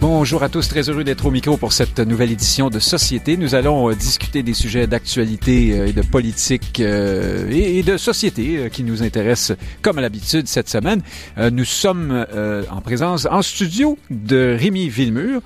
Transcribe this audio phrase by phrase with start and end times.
[0.00, 3.36] Bonjour à tous, très heureux d'être au micro pour cette nouvelle édition de Société.
[3.36, 8.70] Nous allons euh, discuter des sujets d'actualité euh, et de politique euh, et de société
[8.70, 11.02] qui nous intéressent comme à l'habitude cette semaine.
[11.50, 12.26] Nous sommes
[12.70, 15.40] en présence en studio de Rémi Villemur,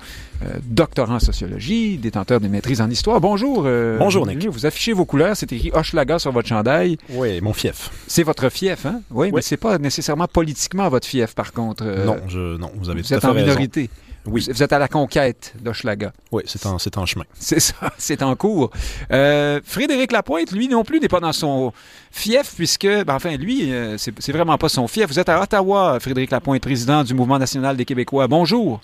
[0.65, 3.19] doctorant en sociologie, détenteur des maîtrises en histoire.
[3.21, 3.67] Bonjour.
[3.97, 4.47] Bonjour Nick.
[4.47, 6.97] Vous affichez vos couleurs, c'est écrit Hochelaga sur votre chandail.
[7.09, 7.89] Oui, mon fief.
[8.07, 9.01] C'est votre fief, hein?
[9.11, 11.83] Oui, mais c'est pas nécessairement politiquement votre fief par contre.
[11.83, 13.47] non, je, non, vous avez vous tout à êtes fait en raison.
[13.47, 13.89] minorité.
[14.25, 14.45] Oui.
[14.47, 16.13] Vous êtes à la conquête d'Hochelaga.
[16.31, 17.25] Oui, c'est en, c'est en chemin.
[17.33, 18.71] C'est ça, c'est en cours.
[19.11, 21.73] Euh, Frédéric Lapointe, lui non plus, n'est pas dans son
[22.11, 25.07] fief, puisque, ben, enfin, lui, euh, c'est c'est vraiment pas son fief.
[25.07, 28.27] Vous êtes à Ottawa, Frédéric Lapointe, président du Mouvement national des Québécois.
[28.27, 28.81] Bonjour.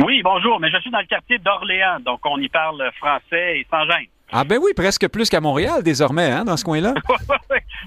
[0.00, 3.66] Oui, bonjour, mais je suis dans le quartier d'Orléans, donc on y parle français et
[3.70, 4.06] sans gêne.
[4.32, 6.94] Ah ben oui, presque plus qu'à Montréal désormais, hein, dans ce coin-là.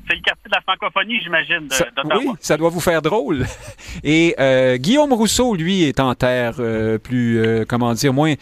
[0.07, 2.19] c'est le quartier de la francophonie, j'imagine, d'Ottawa.
[2.19, 3.45] oui, ça doit vous faire drôle.
[4.03, 8.35] Et euh, Guillaume Rousseau, lui, est en terre euh, plus, euh, comment dire, moins,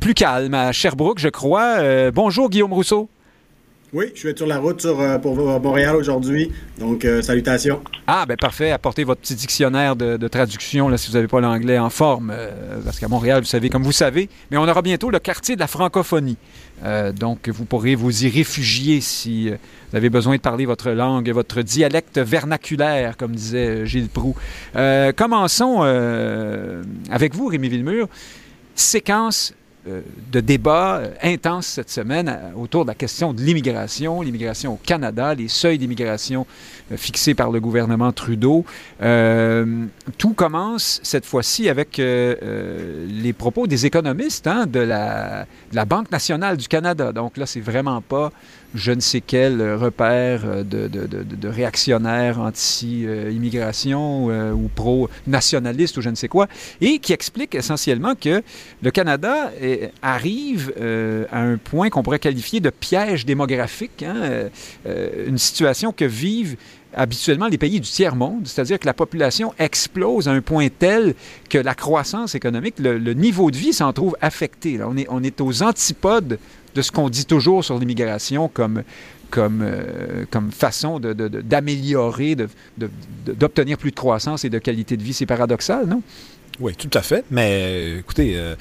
[0.00, 1.78] plus calme, à Sherbrooke, je crois.
[1.78, 3.08] Euh, bonjour, Guillaume Rousseau.
[3.92, 6.52] Oui, je vais être sur la route sur, pour Montréal aujourd'hui.
[6.78, 7.82] Donc, euh, salutations.
[8.06, 8.70] Ah, ben parfait.
[8.70, 12.30] Apportez votre petit dictionnaire de, de traduction là, si vous n'avez pas l'anglais en forme.
[12.32, 15.56] euh, parce qu'à Montréal, vous savez, comme vous savez, mais on aura bientôt le quartier
[15.56, 16.36] de la francophonie.
[16.84, 19.56] Euh, donc, vous pourrez vous y réfugier si euh,
[19.90, 24.34] vous avez besoin de parler votre langue, votre dialecte vernaculaire, comme disait euh, Gilles Proux.
[25.16, 25.82] Commençons
[27.10, 28.08] avec vous, Rémi Villemur.
[28.74, 29.52] Séquence
[29.86, 34.76] de débats euh, intenses cette semaine euh, autour de la question de l'immigration, l'immigration au
[34.76, 36.46] Canada, les seuils d'immigration
[36.92, 38.64] euh, fixés par le gouvernement Trudeau.
[39.00, 39.86] Euh,
[40.18, 45.76] tout commence cette fois-ci avec euh, euh, les propos des économistes hein, de, la, de
[45.76, 47.12] la Banque nationale du Canada.
[47.12, 48.32] Donc là, c'est vraiment pas
[48.74, 56.00] je ne sais quel euh, repère euh, de, de, réactionnaires anti-immigration euh, ou pro-nationalistes ou
[56.00, 56.46] je ne sais quoi,
[56.80, 58.42] et qui explique essentiellement que
[58.82, 59.50] le Canada
[60.02, 60.72] arrive
[61.30, 64.48] à un point qu'on pourrait qualifier de piège démographique, hein,
[65.26, 66.56] une situation que vivent
[66.94, 71.14] habituellement les pays du tiers-monde, c'est-à-dire que la population explose à un point tel
[71.48, 74.78] que la croissance économique, le, niveau de vie s'en trouve affecté.
[74.78, 74.88] là.
[75.08, 76.38] On est aux antipodes
[76.74, 78.82] de ce qu'on dit toujours sur l'immigration comme,
[79.36, 82.36] euh, façon d'améliorer,
[83.26, 85.12] d'obtenir plus de croissance et de qualité de vie.
[85.12, 86.02] C'est paradoxal, non?
[86.60, 87.24] Oui, tout à fait.
[87.30, 88.54] Mais écoutez, euh,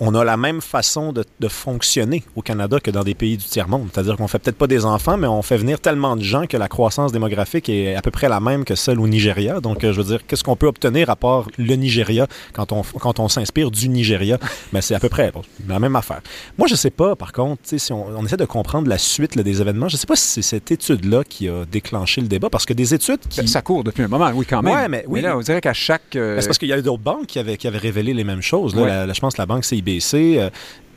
[0.00, 3.44] on a la même façon de, de fonctionner au Canada que dans des pays du
[3.44, 3.88] tiers-monde.
[3.92, 6.56] C'est-à-dire qu'on fait peut-être pas des enfants, mais on fait venir tellement de gens que
[6.56, 9.60] la croissance démographique est à peu près la même que celle au Nigeria.
[9.60, 12.82] Donc, euh, je veux dire, qu'est-ce qu'on peut obtenir à part le Nigeria quand on,
[12.82, 14.38] quand on s'inspire du Nigeria?
[14.72, 16.20] Mais c'est à peu près bon, la même affaire.
[16.58, 19.42] Moi, je sais pas, par contre, si on, on essaie de comprendre la suite là,
[19.42, 22.66] des événements, je sais pas si c'est cette étude-là qui a déclenché le débat, parce
[22.66, 23.40] que des études qui...
[23.40, 24.74] Ben, Ça court depuis un moment, oui, quand même.
[24.74, 25.20] Ouais, mais oui.
[25.22, 26.16] là, on dirait qu'à chaque...
[26.16, 28.24] euh, Ben, C'est parce qu'il y a d'autres banques qui avaient, qui avaient révélé les
[28.24, 28.74] mêmes choses.
[28.74, 28.82] Là.
[28.82, 28.88] Ouais.
[28.88, 29.85] La- la- je pense que la banque CIBC.
[29.94, 30.50] Euh,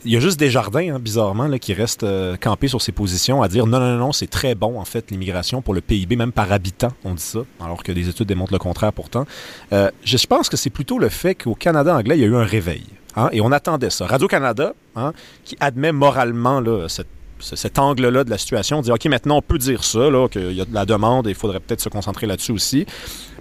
[0.06, 2.92] il y a juste des jardins, hein, bizarrement, là, qui restent euh, campés sur ses
[2.94, 6.16] positions à dire non, non, non, c'est très bon, en fait, l'immigration pour le PIB,
[6.16, 9.26] même par habitant, on dit ça, alors que des études démontrent le contraire pourtant.
[9.74, 12.36] Euh, je pense que c'est plutôt le fait qu'au Canada anglais, il y a eu
[12.36, 12.86] un réveil.
[13.16, 14.06] hein, et on attendait ça.
[14.06, 15.12] Radio-Canada, hein,
[15.44, 19.42] qui admet moralement là, cette ce- cet angle-là de la situation, dire OK, maintenant on
[19.42, 21.90] peut dire ça, là, qu'il y a de la demande et il faudrait peut-être se
[21.90, 22.86] concentrer là-dessus aussi.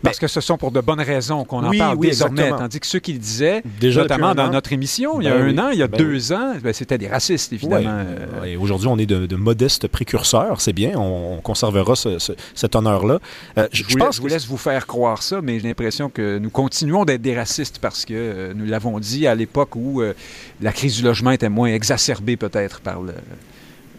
[0.00, 2.42] Parce que ce sont pour de bonnes raisons qu'on en Oui, parle oui, désormais.
[2.42, 2.58] exactement.
[2.60, 4.50] Tandis que ceux qui le disaient, Déjà notamment dans an.
[4.52, 6.72] notre émission, il y a Ben un an, il y a ben deux ans, ben,
[6.72, 8.04] c'était des racistes, évidemment.
[8.06, 12.20] Euh, Et aujourd'hui, on est de, de modestes précurseurs, c'est bien, on, on conservera ce-
[12.20, 13.18] ce- cet honneur-là.
[13.58, 16.50] Euh, Je, pense je vous laisse vous faire croire ça, mais j'ai l'impression que nous
[16.50, 20.12] continuons d'être des racistes parce que euh, nous l'avons dit à l'époque où euh,
[20.60, 23.14] la crise du logement était moins exacerbée peut-être par le.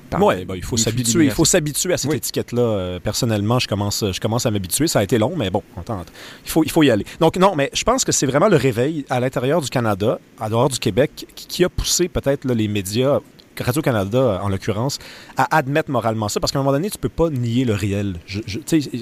[0.10, 1.26] Par Ouais, ben, il faut s'habituer.
[1.26, 2.18] Il faut s'habituer à cette Oui.
[2.18, 2.62] étiquette-là.
[2.62, 4.88] Euh, personnellement, je commence, je commence à m'habituer.
[4.88, 6.08] Ça a été long, mais bon, on tente.
[6.46, 7.06] Il faut, il faut y aller.
[7.20, 10.50] Donc non, mais je pense que c'est vraiment le réveil à l'intérieur du Canada, à
[10.50, 13.20] dehors du Québec, qui, qui a poussé peut-être les médias.
[13.62, 15.00] Radio-Canada, en l'occurrence,
[15.36, 18.16] à admettre moralement ça, parce qu'à un moment donné, tu peux pas nier le réel.
[18.26, 18.60] Je- je-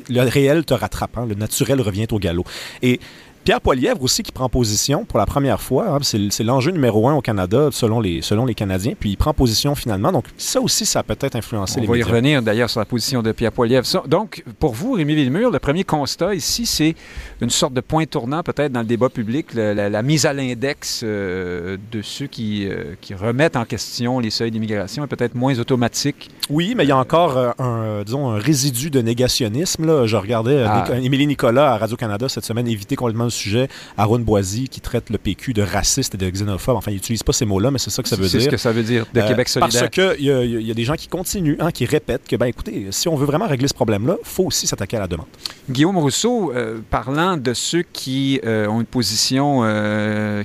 [0.10, 2.44] le réel te rattrape, hein, le naturel revient au galop.
[2.82, 3.00] Et
[3.48, 5.88] Pierre Poilièvre aussi qui prend position pour la première fois.
[5.88, 8.92] hein, c'est l'enjeu numéro un au Canada selon les, selon les Canadiens.
[9.00, 10.12] Puis il prend position finalement.
[10.12, 12.86] Donc ça aussi, ça a peut-être influencé On les va y revenir d'ailleurs sur la
[12.86, 13.86] position de Pierre Poilievre.
[13.86, 16.94] Ça, Donc, pour vous, Rémi Villemur, le premier constat ici, c'est
[17.40, 21.00] une sorte de point tournant peut-être dans le débat public, la, la mise à l'index
[21.06, 25.58] euh, de ceux qui, euh, qui remettent en question les seuils d'immigration est peut-être moins
[25.58, 26.32] automatique.
[26.50, 29.86] Oui, mais il y a encore euh, un, disons, un résidu de négationnisme.
[29.86, 30.06] Là.
[30.06, 30.86] Je regardais Ah.
[31.02, 33.70] Émilie Nicolas à Radio-Canada cette semaine éviter complètement le sujet.
[33.98, 36.76] Aaron Boisy qui traite le PQ de raciste et de xénophobe.
[36.76, 38.32] Enfin, il n'utilise pas ces mots-là, mais c'est ça que ça veut dire.
[38.32, 39.82] C'est ce que ça veut dire de Euh, Québec solidaire.
[39.82, 42.48] Parce qu'il y, a- y a des gens qui continuent, hein, qui répètent que, ben
[42.48, 45.28] écoutez, si on veut vraiment régler ce problème-là, il faut aussi s'attaquer à la demande.
[45.70, 49.62] Guillaume Rousseau, euh, parlant de ceux qui euh, ont une position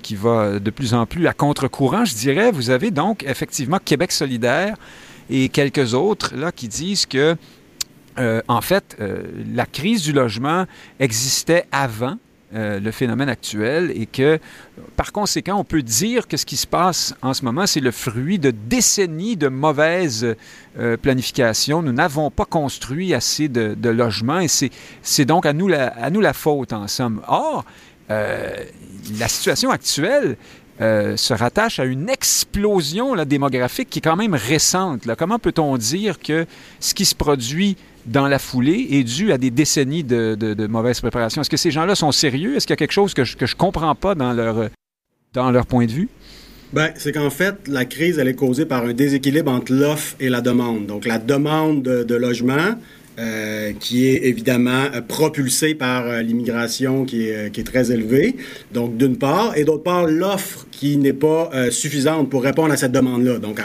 [0.03, 4.13] qui va de plus en plus à contre-courant, je dirais, vous avez donc effectivement Québec
[4.13, 4.77] solidaire
[5.31, 7.37] et quelques autres là qui disent que,
[8.19, 9.23] euh, en fait, euh,
[9.55, 10.67] la crise du logement
[11.01, 12.17] existait avant.
[12.55, 14.39] Euh, le phénomène actuel et que,
[14.97, 17.91] par conséquent, on peut dire que ce qui se passe en ce moment, c'est le
[17.91, 20.37] fruit de décennies de mauvaise
[20.79, 21.83] euh, planification.
[21.83, 26.21] Nous n'avons pas construit assez de, logements et c'est donc à nous, la, à nous
[26.21, 27.23] la faute, en somme.
[27.27, 27.65] Or,
[28.11, 28.65] euh,
[29.19, 30.37] la situation actuelle
[30.81, 35.03] euh, se rattache à une explosion là, démographique qui est quand même récente.
[35.19, 36.47] Comment peut-on dire que
[36.81, 37.77] ce qui se produit
[38.07, 41.41] dans la foulée est dû à des décennies de, de- mauvaise préparation?
[41.41, 42.57] Est-ce que ces gens-là sont sérieux?
[42.57, 44.69] Est-ce qu'il y a quelque chose que je ne comprends pas dans leur,
[45.33, 46.09] dans leur point de vue?
[46.73, 50.31] Ben, c'est qu'en fait, la crise, elle est causée par un déséquilibre entre l'offre et
[50.31, 50.87] la demande.
[50.87, 52.75] Donc, la demande de, de logement,
[53.19, 58.37] euh, qui est évidemment euh, propulsée par euh, l'immigration euh, qui est très élevée,
[58.73, 62.91] donc d'une part, et d'autre part, l'offre qui n'est pas suffisante pour répondre à cette
[62.91, 63.39] demande-là.
[63.39, 63.61] Donc,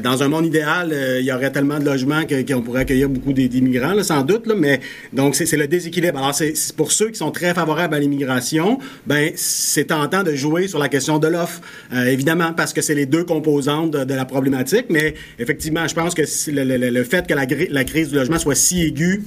[0.00, 4.00] dans un monde idéal, il y aurait tellement de logements qu'on pourrait accueillir beaucoup d'immigrants,
[4.04, 4.78] sans doute, mais
[5.12, 6.18] donc c'est le déséquilibre.
[6.18, 8.78] Alors, c'est pour ceux qui sont très favorables à l'immigration,
[9.08, 11.60] ben c'est tentant de jouer sur la question de l'offre,
[11.92, 16.22] évidemment, parce que c'est les deux composantes de, la problématique, mais effectivement, je pense que
[16.52, 19.22] le, fait que la crise du logement soit si aiguë,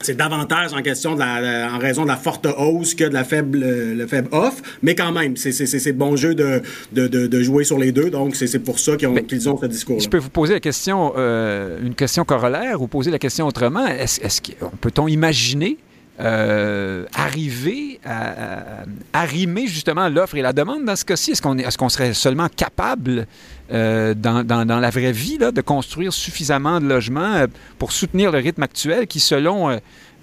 [0.00, 3.14] c'est davantage en question de la, la- en raison de la forte hausse que de
[3.14, 6.60] la faible, le faible offre, mais quand même, c'est bon jeu de,
[6.92, 9.66] de, de, jouer sur les deux, donc c'est pour ça qu'ils ont, qu'ils ont ce
[9.66, 10.02] discours-là.
[10.02, 13.86] Je peux vous poser la question, euh, une question corollaire ou poser la question autrement?
[13.86, 15.76] Est-ce, qu'on- peut-on imaginer
[16.20, 21.32] euh, arriver à, à- arrimer justement l'offre et la demande dans ce cas-ci?
[21.32, 23.26] Est-ce qu'on, serait seulement capable
[23.72, 27.46] euh, dans, la vraie vie de construire suffisamment de logements euh,
[27.78, 29.78] pour soutenir le rythme actuel qui, selon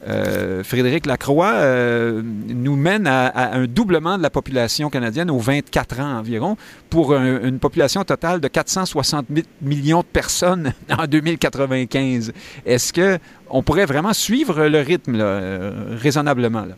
[0.08, 6.00] euh, Frédéric Lacroix, euh, nous mène à, un doublement de la population canadienne aux 24
[6.00, 6.56] ans environ
[6.90, 12.32] pour un- une population totale de 460 mi- millions de personnes en 2095.
[12.66, 13.20] Est-ce que
[13.50, 16.62] on pourrait vraiment suivre le rythme là, euh, raisonnablement?
[16.66, 16.76] là?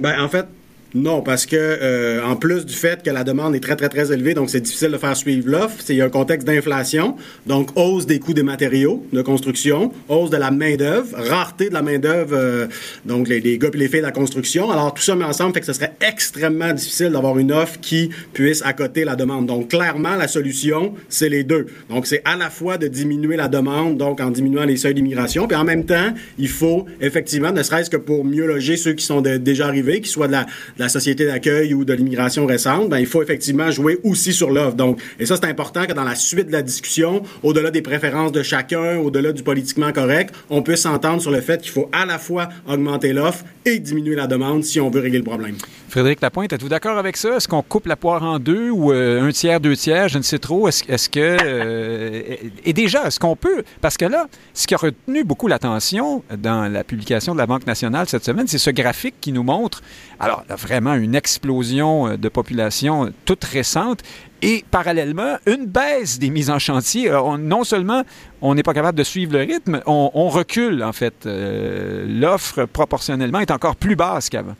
[0.00, 0.46] Ben, en fait,
[0.94, 4.12] non, parce que euh, en plus du fait que la demande est très, très, très
[4.12, 7.16] élevée, donc c'est difficile de faire suivre l'offre, il un contexte d'inflation,
[7.46, 11.82] donc hausse des coûts des matériaux de construction, hausse de la main-d'œuvre, rareté de la
[11.82, 12.66] main-d'œuvre, euh,
[13.04, 14.70] donc les, les gars et les filles de la construction.
[14.70, 18.10] Alors, tout ça mis ensemble fait que ce serait extrêmement difficile d'avoir une offre qui
[18.32, 19.46] puisse accoter la demande.
[19.46, 21.66] Donc, clairement, la solution, c'est les deux.
[21.88, 25.46] Donc, c'est à la fois de diminuer la demande, donc en diminuant les seuils d'immigration,
[25.46, 29.04] puis en même temps, il faut effectivement, ne serait-ce que pour mieux loger ceux qui
[29.04, 30.36] sont déjà arrivés, qu'ils soient de
[30.78, 34.32] la, de la société d'accueil ou de l'immigration récente, ben, il faut effectivement jouer aussi
[34.32, 34.76] sur l'offre.
[34.76, 38.32] Donc, et ça, c'est important que dans la suite de la discussion, au-delà des préférences
[38.32, 42.06] de chacun, au-delà du politiquement correct, on puisse s'entendre sur le fait qu'il faut à
[42.06, 45.56] la fois augmenter l'offre et diminuer la demande si on veut régler le problème.
[45.90, 47.36] Frédéric Lapointe, êtes-vous d'accord avec ça?
[47.36, 50.08] Est-ce qu'on coupe la poire en deux ou euh, un tiers, deux tiers?
[50.08, 50.68] Je ne sais trop.
[50.68, 51.36] Est-ce, que.
[51.44, 53.64] euh, et déjà, est-ce qu'on peut?
[53.80, 57.66] Parce que là, ce qui a retenu beaucoup l'attention dans la publication de la Banque
[57.66, 59.82] nationale cette semaine, c'est ce graphique qui nous montre,
[60.20, 64.02] alors, là, vraiment une explosion euh, de population euh, toute récente.
[64.42, 67.08] Et parallèlement, une baisse des mises en chantier.
[67.10, 68.02] Alors, on- non seulement
[68.40, 71.26] on n'est pas capable de suivre le rythme, on, on recule, en fait.
[71.26, 74.56] Euh, l'offre, proportionnellement, est encore plus basse qu'avant.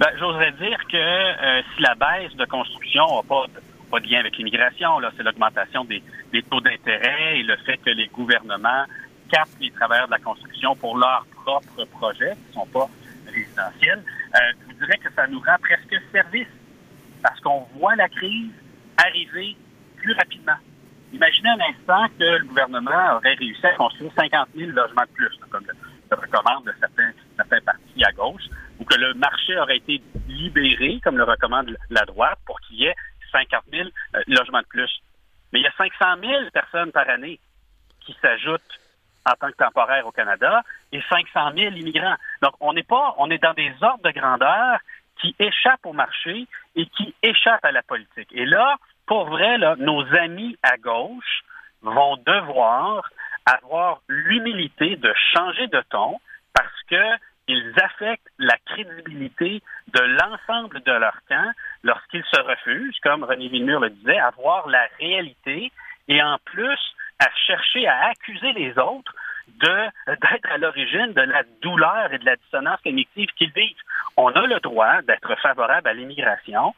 [0.00, 3.44] Ben, J'oserais dire que euh, si la baisse de construction n'a pas,
[3.90, 7.90] pas de lien avec l'immigration, c'est l'augmentation des, des taux d'intérêt et le fait que
[7.90, 8.84] les gouvernements
[9.30, 12.88] captent les travailleurs de la construction pour leurs propres projets qui ne sont pas
[13.32, 14.02] résidentiels,
[14.34, 14.38] euh,
[14.84, 16.48] dirais que ça nous rend presque service
[17.22, 18.52] parce qu'on voit la crise
[19.04, 19.56] arriver
[19.96, 20.56] plus rapidement.
[21.12, 25.30] Imaginez un instant que le gouvernement aurait réussi à construire 50 000 logements de plus,
[25.50, 28.42] comme le, recommande certains, certains partis à gauche,
[28.78, 32.86] ou que le marché aurait été libéré, comme le recommande la droite, pour qu'il y
[32.86, 32.94] ait
[33.32, 34.90] 50 000 euh, logements de plus.
[35.52, 37.40] Mais il y a 500 000 personnes par année
[38.00, 38.80] qui s'ajoutent
[39.26, 40.62] en tant que temporaire au Canada
[40.92, 42.16] et 500 000 immigrants.
[42.44, 42.76] Donc, on
[43.30, 44.78] est dans des ordres de grandeur
[45.18, 46.46] qui échappent au marché
[46.76, 48.28] et qui échappent à la politique.
[48.32, 51.42] Et là, pour vrai, nos amis à gauche
[51.80, 53.08] vont devoir
[53.46, 56.18] avoir l'humilité de changer de ton
[56.52, 57.16] parce que
[57.48, 61.50] ils affectent la crédibilité de l'ensemble de leur camp
[61.82, 65.72] lorsqu'ils se refusent, comme René Villemur le disait, à voir la réalité
[66.08, 66.80] et en plus
[67.20, 69.14] à chercher à accuser les autres
[69.48, 73.76] d'être à l'origine de la douleur et de la dissonance cognitive qu'ils vivent.
[74.16, 76.74] On a le droit d'être favorable à l'immigration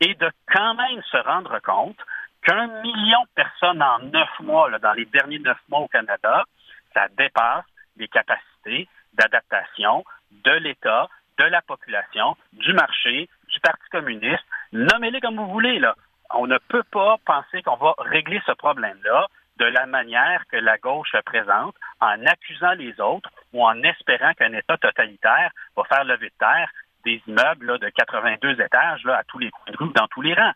[0.00, 1.98] et de quand même se rendre compte
[2.42, 6.44] qu'un million de personnes en neuf mois, là, dans les derniers neuf mois au Canada,
[6.94, 7.64] ça dépasse
[7.96, 11.08] les capacités d'adaptation de l'État,
[11.38, 14.44] de la population, du marché, du Parti communiste.
[14.72, 15.94] Nommez-les comme vous voulez, là.
[16.32, 19.26] On ne peut pas penser qu'on va régler ce problème-là
[19.60, 24.32] de la manière que la gauche se présente, en accusant les autres ou en espérant
[24.32, 26.70] qu'un État totalitaire va faire lever de terre
[27.04, 30.52] des immeubles de 82 étages à tous les coins de rue, dans tous les rangs.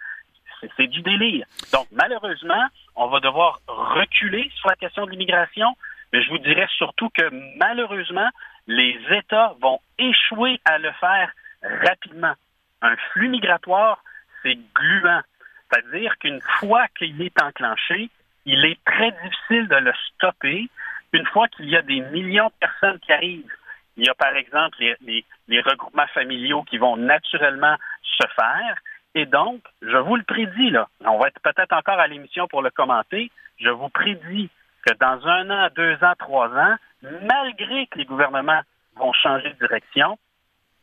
[0.79, 1.47] C'est du délire.
[1.73, 5.77] Donc, malheureusement, on va devoir reculer sur la question de l'immigration,
[6.13, 8.29] mais je vous dirais surtout que malheureusement,
[8.67, 11.31] les États vont échouer à le faire
[11.63, 12.33] rapidement.
[12.81, 14.03] Un flux migratoire,
[14.43, 15.21] c'est gluant.
[15.69, 18.09] C'est-à-dire qu'une fois qu'il est enclenché,
[18.47, 20.69] il est très difficile de le stopper
[21.13, 23.53] une fois qu'il y a des millions de personnes qui arrivent.
[23.97, 28.79] Il y a par exemple les, regroupements familiaux qui vont naturellement se faire.
[29.15, 32.63] Et donc, je vous le prédis, là, on va être peut-être encore à l'émission pour
[32.63, 34.51] le commenter, je vous prédis
[34.85, 38.61] que dans un an, deux ans, trois ans, malgré que les gouvernements
[38.97, 40.19] vont changer de direction,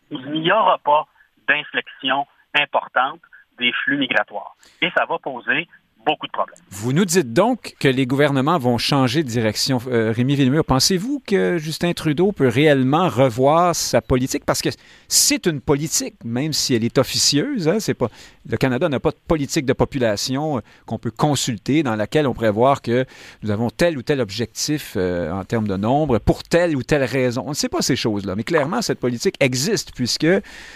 [0.10, 1.08] il n'y aura pas
[1.48, 2.26] d'inflexion
[2.56, 3.20] importante
[3.58, 4.56] des flux migratoires.
[4.82, 5.68] Et ça va poser
[6.06, 6.56] beaucoup de problèmes.
[6.70, 9.80] Vous nous dites donc que les gouvernements vont changer de direction.
[9.88, 14.46] Euh, Rémi Villemur, pensez-vous que Justin Trudeau peut réellement revoir sa politique?
[14.46, 14.70] Parce que
[15.08, 17.68] c'est une politique, même si elle est officieuse.
[17.68, 18.10] Hein, pas,
[18.50, 22.34] le Canada n'a pas de politique de population euh, qu'on peut consulter, dans laquelle on
[22.34, 23.06] pourrait voir que
[23.44, 27.04] nous avons tel ou tel objectif euh, en termes de nombre pour telle ou telle
[27.04, 27.44] raison.
[27.46, 30.28] On ne sait pas ces choses-là, mais clairement, cette politique existe puisque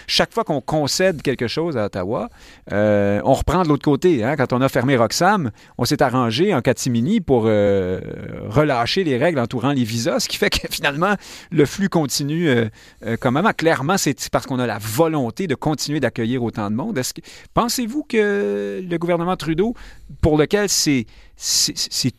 [0.06, 2.30] chaque fois qu'on concède quelque chose à Ottawa,
[2.70, 4.24] on reprend de l'autre côté.
[4.24, 8.00] Hein, quand on a fermé Roxanne, Sam, on s'est arrangé en catimini pour euh,
[8.48, 11.14] relâcher les règles entourant les visas, ce qui fait que finalement,
[11.50, 12.66] le flux continue euh,
[13.04, 13.52] euh, comme avant.
[13.52, 17.00] Clairement, c'est parce qu'on a la volonté de continuer d'accueillir autant de monde.
[17.54, 19.74] Pensez-vous que le gouvernement Trudeau,
[20.20, 21.06] pour lequel c'est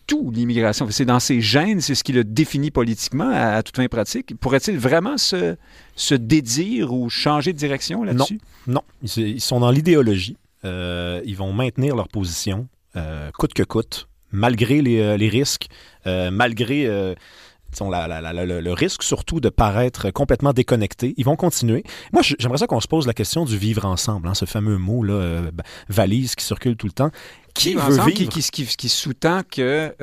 [0.08, 0.88] tout l'immigration.
[0.90, 4.34] C'est dans ses gènes, c'est ce qui le définit politiquement à, toute fin pratique.
[4.40, 5.56] Pourrait-il vraiment se,
[5.96, 8.40] se dédire ou changer de direction là-dessus?
[8.66, 8.82] Non.
[9.18, 10.36] Ils, sont dans l'idéologie.
[10.64, 12.68] ils vont maintenir leur position.
[12.96, 15.68] Euh, coûte que coûte, malgré les, euh, risques,
[16.06, 21.14] euh, malgré le risque surtout de paraître complètement déconnecté.
[21.18, 21.84] Ils vont continuer.
[22.14, 25.04] Moi, j'aimerais ça qu'on se pose la question du vivre ensemble, hein, ce fameux mot
[25.04, 25.42] là,
[25.90, 27.12] valise qui circule tout le temps.
[27.54, 28.32] Qui veut vivre?
[28.32, 29.94] Qui, sous-tend que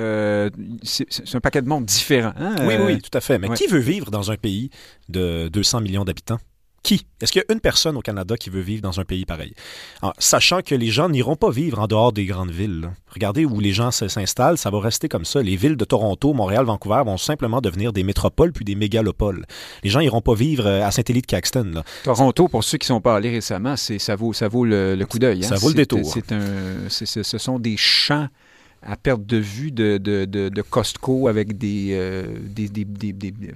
[0.82, 2.34] c'est un paquet de monde différent.
[2.36, 3.38] Hein, oui, oui, tout à fait.
[3.38, 4.70] Mais qui veut vivre dans un pays
[5.08, 6.38] de 200 millions d'habitants?
[6.84, 7.06] Qui?
[7.22, 9.54] Est-ce qu'il y a une personne au Canada qui veut vivre dans un pays pareil?
[10.18, 12.90] sachant que les gens n'iront pas vivre en dehors des grandes villes.
[13.08, 15.40] Regardez où les gens s'installent, ça va rester comme ça.
[15.40, 19.46] Les villes de Toronto, Montréal, Vancouver vont simplement devenir des métropoles puis des mégalopoles.
[19.82, 21.82] Les gens n'iront pas vivre euh, à Saint-Élie-de-Caxton.
[22.02, 25.18] Toronto, pour ceux qui ne sont pas allés récemment, ça vaut, ça vaut le, coup
[25.18, 25.42] d'œil.
[25.42, 25.48] Hein.
[25.48, 26.14] Ça vaut le détour.
[26.88, 28.28] ce sont des champs
[28.86, 33.30] à perte de vue de, de, de, Costco avec des, euh, des, des, des, des,
[33.30, 33.54] des,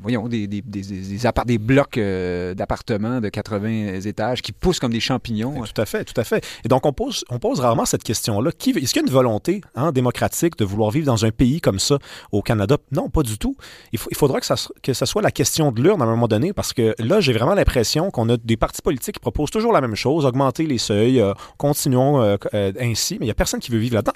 [1.46, 5.62] des, blocs euh, d'appartements de 80 étages qui poussent comme des champignons.
[5.62, 6.44] Tout à fait, tout à fait.
[6.64, 8.50] Et donc, on pose, on pose rarement cette question-là.
[8.50, 11.78] Est-ce qu'il y a une volonté hein, démocratique de vouloir vivre dans un pays comme
[11.78, 11.98] ça
[12.32, 12.76] au Canada?
[12.92, 13.56] Non, pas du tout.
[13.92, 16.28] Il, il faudra que ça, que ça soit la question de l'urne à un moment
[16.28, 19.72] donné parce que là, j'ai vraiment l'impression qu'on a des partis politiques qui proposent toujours
[19.72, 23.70] la même chose, augmenter les seuils, euh, continuons ainsi, mais il n'y a personne qui
[23.70, 24.12] veut vivre là-dedans.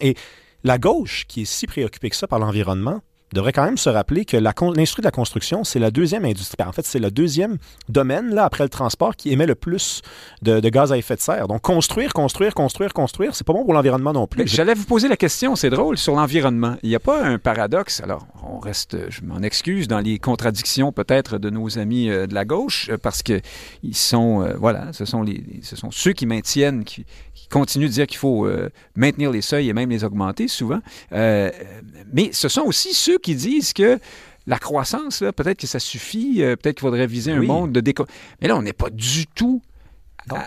[0.65, 3.01] La gauche, qui est si préoccupée que ça par l'environnement,
[3.33, 6.63] devrait quand même se rappeler que l'industrie de la construction, c'est la deuxième industrie.
[6.65, 10.03] En fait, c'est le deuxième domaine, là, après le transport, qui émet le plus
[10.43, 11.49] de, gaz à effet de serre.
[11.49, 14.47] Donc, construire, construire, construire, construire, c'est pas bon pour l'environnement non plus.
[14.47, 16.77] J'allais vous poser la question, c'est drôle, sur l'environnement.
[16.83, 20.93] Il n'y a pas un paradoxe, alors on reste, je m'en excuse, dans les contradictions
[20.93, 23.41] peut-être de nos amis euh, de la gauche, euh, parce que
[23.83, 25.25] ils sont, euh, voilà, ce sont,
[25.63, 27.05] ce sont ceux qui maintiennent, qui,
[27.53, 28.49] continuent de dire qu'il faut
[28.97, 30.81] maintenir les seuils et même les augmenter souvent.
[31.11, 34.01] mais ce sont aussi ceux qui disent que
[34.47, 38.07] la croissance, peut-être que ça suffit, euh, peut-être qu'il faudrait viser un monde de déco.
[38.41, 39.63] Mais là, on n'est pas du tout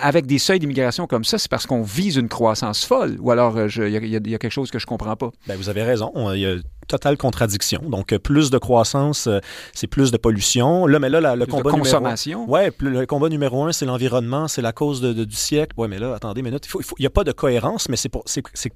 [0.02, 3.18] avec des seuils d'immigration comme ça, c'est parce qu'on vise une croissance folle.
[3.20, 5.32] Ou alors, euh, il y, a quelque chose que je comprends pas.
[5.48, 6.14] Bien, vous avez raison.
[6.34, 6.56] Il y a
[6.88, 7.82] totale contradiction.
[7.88, 9.40] Donc, euh, plus de croissance, euh,
[9.74, 10.86] c'est plus de pollution.
[10.86, 12.42] Là, mais là, le combat consommation.
[12.42, 12.54] Numéro...
[12.54, 15.74] Ouais, le combat numéro un, c'est l'environnement, c'est la cause du siècle.
[15.78, 16.68] Ouais, mais là, attendez une minute.
[16.74, 18.12] Il n'y a pas de cohérence, mais c'est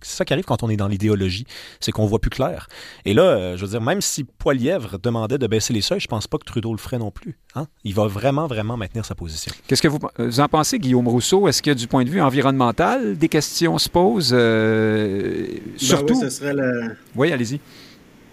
[0.02, 1.46] ça qui arrive quand on est dans l'idéologie.
[1.80, 2.68] C'est qu'on voit plus clair.
[3.06, 6.08] Et là, euh, je veux dire, même si Poilièvre demandait de baisser les seuils, je
[6.08, 7.38] pense pas que Trudeau le ferait non plus.
[7.56, 7.68] Hein?
[7.84, 9.52] Il va vraiment, vraiment maintenir sa position.
[9.68, 10.00] Qu'est-ce que vous,
[10.40, 11.48] en pensez, Guillaume Rousseau?
[11.48, 14.34] Est-ce que du point de vue environnemental, des questions se posent?
[14.34, 15.48] Ben
[15.78, 16.22] surtout.
[16.22, 16.62] oui,
[17.16, 17.60] Oui, allez-y.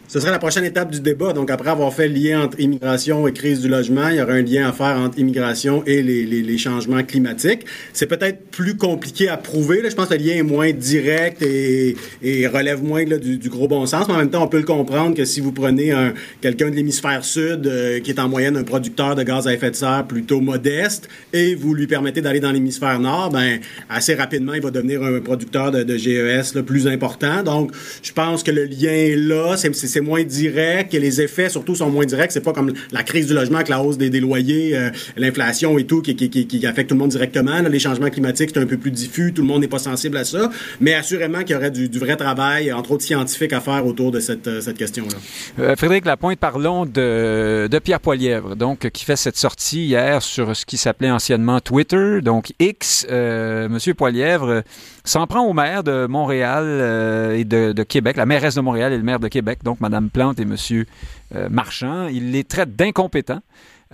[0.09, 1.33] Ce serait la prochaine étape du débat.
[1.33, 4.35] Donc, après avoir fait le lien entre immigration et crise du logement, il y aura
[4.35, 7.67] un lien à faire entre immigration et les, les, changements climatiques.
[7.93, 9.83] C'est peut-être plus compliqué à prouver.
[9.89, 11.97] Je pense que le lien est moins direct et,
[12.47, 14.07] relève moins du, gros bon sens.
[14.07, 16.77] Mais en même temps, on peut le comprendre que si vous prenez un, quelqu'un de
[16.77, 20.05] l'hémisphère sud euh, qui est en moyenne un producteur de gaz à effet de serre
[20.07, 23.59] plutôt modeste et vous lui permettez d'aller dans l'hémisphère nord, ben
[23.89, 27.43] assez rapidement, il va devenir un producteur de, de GES là, plus important.
[27.43, 27.73] Donc,
[28.03, 29.57] je pense que le lien est là.
[29.57, 32.31] C'est c'est moins direct et les effets surtout sont moins directs.
[32.31, 35.79] C'est pas comme la crise du logement avec la hausse des, des loyers, euh, l'inflation
[35.79, 37.63] et tout qui, qui, qui, qui, affecte tout le monde directement.
[37.63, 39.33] Là, les changements climatiques, c'est un peu plus diffus.
[39.33, 40.51] Tout le monde n'est pas sensible à ça.
[40.83, 44.11] Mais assurément qu'il y aurait du, du, vrai travail, entre autres scientifique, à faire autour
[44.11, 45.17] de cette, euh, cette question-là.
[45.61, 50.55] Euh, Frédéric Lapointe, parlons de, de Pierre Poilièvre, donc, qui fait cette sortie hier sur
[50.55, 53.07] ce qui s'appelait anciennement Twitter, donc X.
[53.11, 54.63] Euh, Monsieur Poilièvre
[55.07, 58.93] s'en prend au maire de Montréal euh, et de, de, Québec, la mairesse de Montréal
[58.93, 60.57] et le maire de Québec, donc Mme Plante et M.
[61.35, 62.09] Euh, Marchand.
[62.09, 63.41] Il les traite d'incompétents.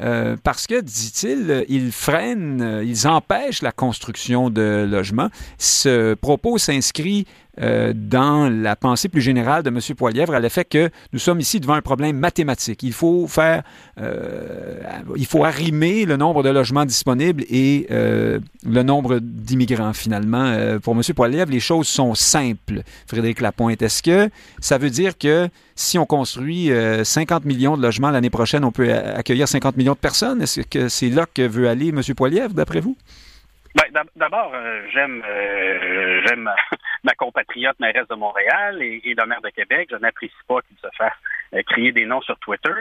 [0.00, 5.28] Euh, parce que, dit-il, ils freinent, ils empêchent la construction de logements.
[5.58, 7.26] Ce propos s'inscrit
[7.60, 9.78] euh, dans la pensée plus générale de M.
[9.94, 12.82] Poilièvre à l'effet que nous sommes ici devant un problème mathématique.
[12.82, 13.62] Il faut faire,
[14.00, 14.80] euh,
[15.16, 20.78] il faut arrimer le nombre de logements disponibles et euh, le nombre d'immigrants finalement.
[20.82, 21.02] Pour M.
[21.14, 22.82] Poilièvre, les choses sont simples.
[23.06, 24.30] Frédéric Lapointe, est-ce que
[24.60, 26.70] ça veut dire que si on construit
[27.04, 30.40] 50 millions de logements l'année prochaine, on peut accueillir 50 millions de personnes?
[30.40, 32.00] Est-ce que c'est là que veut aller M.
[32.16, 32.96] Poilièvre, d'après vous?
[33.74, 36.50] Ben, D'abord, euh, j'aime euh, j'aime
[37.04, 39.88] ma compatriote mairesse de Montréal et, et le maire de Québec.
[39.90, 41.12] Je n'apprécie pas qu'il se fasse
[41.54, 42.72] euh, crier des noms sur Twitter.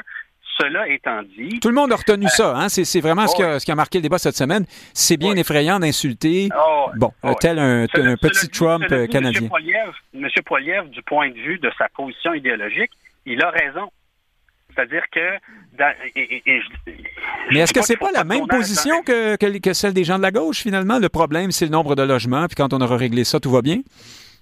[0.60, 1.60] Cela étant dit...
[1.60, 2.56] Tout le monde a retenu ça.
[2.56, 2.68] Hein?
[2.68, 4.66] C'est vraiment oh, ce, qui a, ce, qui a, marqué le débat cette semaine.
[4.94, 9.50] C'est bien effrayant d'insulter, oh, bon, oh, tel un, petit Trump canadien.
[10.14, 10.30] M.
[10.46, 12.92] Poilievre, du point de vue de sa position idéologique,
[13.26, 13.90] il a raison.
[14.74, 15.38] C'est-à-dire que.
[15.78, 16.62] Dans, et, et, et,
[17.52, 20.24] Mais est-ce que c'est pas la même position que, que, que, celle des gens de
[20.24, 21.00] la gauche, finalement?
[21.00, 23.62] Le problème, c'est le nombre de logements, puis quand on aura réglé ça, tout va
[23.62, 23.82] bien?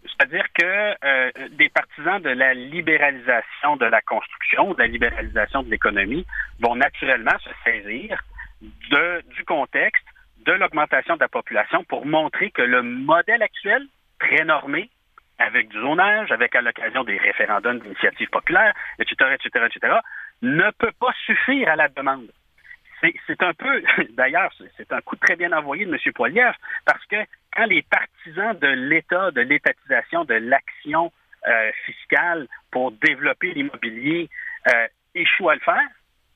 [0.04, 5.70] C'est-à-dire que euh, des partisans de la libéralisation de la construction, de la libéralisation de
[5.70, 6.26] l'économie,
[6.60, 8.22] vont naturellement se saisir
[8.62, 10.04] de, du contexte
[10.46, 13.88] de l'augmentation de la population pour montrer que le modèle actuel,
[14.20, 14.90] très normé,
[15.40, 19.94] avec du zonage, avec à l'occasion des référendums d'initiative populaire, etc., etc., etc.,
[20.42, 22.30] ne peut pas suffire à la demande.
[23.02, 26.14] C'est un peu, d'ailleurs, c'est un coup très bien envoyé de M.
[26.14, 27.16] Poilievre, parce que
[27.56, 31.12] quand les partisans de l'État, de l'étatisation, de l'action
[31.48, 34.30] euh, fiscale pour développer l'immobilier
[34.68, 35.88] euh, échouent à le faire,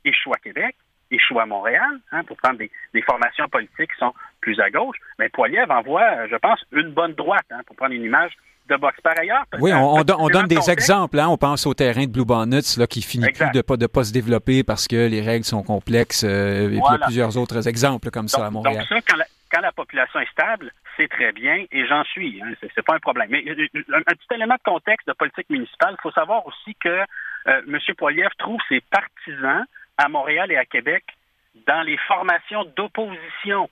[0.05, 0.77] échouent à Québec,
[1.11, 4.97] échouent à Montréal, hein, pour prendre des, des, formations politiques qui sont plus à gauche,
[5.19, 8.31] mais Poilievre envoie, je pense, une bonne droite, hein, pour prendre une image
[8.69, 8.99] de boxe.
[9.01, 11.19] Par ailleurs, oui, on, on, on donne des contexte, exemples.
[11.19, 11.27] Hein?
[11.29, 13.51] On pense au terrain de Blue Bonnets là, qui finit exact.
[13.51, 16.23] plus de pas de pas se développer parce que les règles sont complexes.
[16.23, 18.77] Euh, et puis il y a plusieurs autres exemples comme donc, ça à Montréal.
[18.77, 22.41] Donc ça, quand la, quand la population est stable, c'est très bien et j'en suis.
[22.41, 23.29] Hein, c'est pas un problème.
[23.31, 26.89] Mais un, un, petit élément de contexte de politique municipale, il faut savoir aussi que
[26.89, 27.77] euh, M.
[27.97, 29.65] Poilievre trouve ses partisans
[29.97, 31.03] à Montréal et à Québec
[31.67, 33.69] dans les formations d'opposition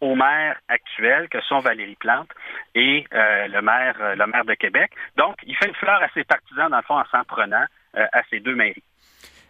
[0.00, 2.30] au maire actuel que sont Valérie Plante
[2.74, 4.90] et euh, le maire euh, le maire de Québec.
[5.16, 7.64] Donc, il fait une fleur à ses partisans, dans le fond, en s'en prenant
[7.96, 8.82] euh, à ces deux mairies.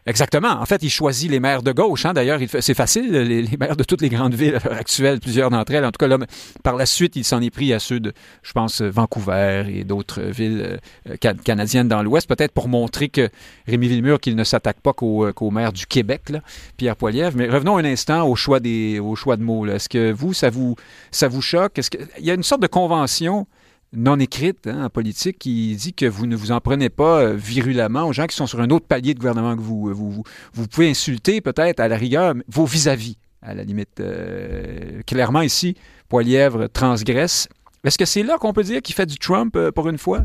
[0.06, 0.48] Exactement.
[0.48, 2.06] En fait, il choisit les maires de gauche.
[2.06, 2.14] Hein.
[2.14, 5.84] D'ailleurs, c'est facile, les, maires de toutes les grandes villes actuelles, plusieurs d'entre elles.
[5.84, 6.18] En tout cas, là,
[6.62, 10.22] par la suite, il s'en est pris à ceux de, je pense, Vancouver et d'autres
[10.22, 13.28] villes euh, canadiennes dans l'Ouest, peut-être pour montrer que
[13.66, 16.32] Rémi Villemur, qu'il ne s'attaque pas qu'au qu maire du Québec,
[16.76, 17.36] Pierre Poilievre.
[17.36, 19.66] Mais revenons un instant au choix, des, au choix de mots.
[19.66, 20.76] Est-ce que vous, ça vous,
[21.10, 21.78] ça vous choque?
[21.78, 23.46] Est-ce qu'il y a une sorte de convention
[23.92, 27.34] non écrite hein, en politique qui dit que vous ne vous en prenez pas euh,
[27.34, 29.92] virulemment aux gens qui sont sur un autre palier de gouvernement que vous.
[29.92, 30.22] Vous,
[30.52, 34.00] vous, pouvez insulter peut-être à la rigueur vos vis-à-vis, -à, la limite.
[34.00, 35.76] Euh, clairement ici,
[36.08, 37.48] Poilièvre transgresse.
[37.82, 40.20] Est-ce que c'est là qu'on peut dire qu'il fait du Trump euh, pour une fois?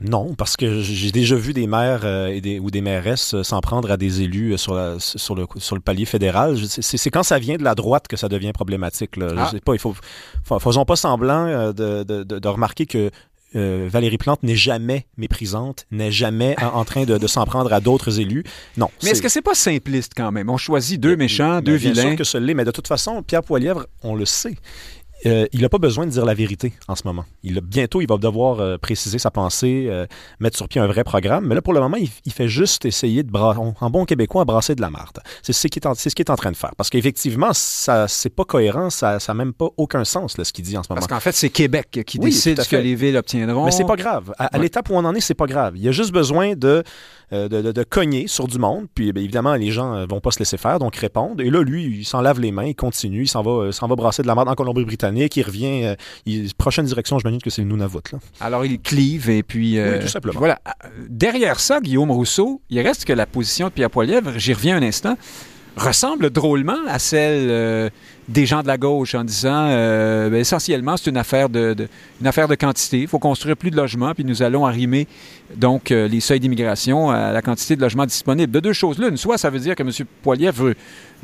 [0.00, 3.60] Non, parce que j'ai déjà vu des maires euh, et des, ou des mairesses s'en
[3.60, 6.56] prendre à des élus sur, la, sur, le, sur le palier fédéral.
[6.66, 9.16] C'est quand ça vient de la droite que ça devient problématique.
[9.16, 9.28] Là.
[9.36, 9.44] Ah.
[9.46, 9.94] Je sais pas, il faut,
[10.60, 13.10] faisons pas semblant euh, de, de, de, remarquer que
[13.56, 17.72] euh, Valérie Plante n'est jamais méprisante, n'est jamais en, en train de, de s'en prendre
[17.72, 18.42] à d'autres élus.
[18.76, 18.90] Non.
[19.04, 20.50] Mais est-ce que c'est pas simpliste quand même?
[20.50, 22.02] On choisit deux méchants, deux bien vilains.
[22.02, 24.56] Bien sûr que ce l'est, mais de toute façon, Pierre Poilièvre, on le sait
[25.26, 27.24] euh, il n'a pas besoin de dire la vérité en ce moment.
[27.42, 30.06] Il bientôt, il va devoir euh, préciser sa pensée, euh,
[30.40, 31.46] mettre sur pied un vrai programme.
[31.46, 34.44] Mais là, pour le moment, il, il fait juste essayer de, en bon québécois, à
[34.44, 35.18] brasser de la marde.
[35.42, 36.72] C'est ce qu'il est, en- c'est ce qu'il est en train de faire.
[36.76, 40.64] Parce qu'effectivement, ça c'est pas cohérent, ça n'a même pas aucun sens, là, ce qu'il
[40.64, 41.00] dit en ce moment.
[41.00, 43.64] Parce qu'en fait, c'est Québec qui Oui, décide ce que les villes obtiendront.
[43.64, 44.32] Mais c'est pas grave.
[44.38, 44.64] À, à Ouais.
[44.64, 45.74] l'étape où on en est, c'est pas grave.
[45.76, 46.82] Il y a juste besoin de,
[47.32, 48.86] de, de- de cogner sur du monde.
[48.94, 51.42] Puis bien, évidemment, les gens vont pas se laisser faire, donc répondre.
[51.42, 54.22] Et là, lui, il s'en lave les mains, il continue, il s'en va, va brasser
[54.22, 55.13] de la merde en Colombie-Britannique.
[55.14, 55.84] Il revient.
[55.84, 55.94] euh,
[56.26, 57.98] il- prochaine direction, je m'imagine que c'est le Nunavut.
[58.12, 58.18] Là.
[58.40, 59.78] Alors, il clive et puis...
[59.78, 60.32] euh, Oui, tout simplement.
[60.32, 60.60] puis voilà.
[60.84, 64.76] Euh, Derrière ça, Guillaume Rousseau, il reste que la position de Pierre Poilievre, j'y reviens
[64.76, 65.16] un instant,
[65.76, 67.90] ressemble drôlement à celle euh,
[68.28, 71.88] des gens de la gauche en disant euh, ben, essentiellement c'est une affaire de, de-
[72.20, 73.00] une affaire de quantité.
[73.00, 75.08] Il faut construire plus de logements puis nous allons arrimer
[75.56, 78.52] donc euh, les seuils d'immigration à la quantité de logements disponibles.
[78.52, 79.90] De deux choses l'une, soit ça veut dire que M.
[80.22, 80.74] Poilievre veut,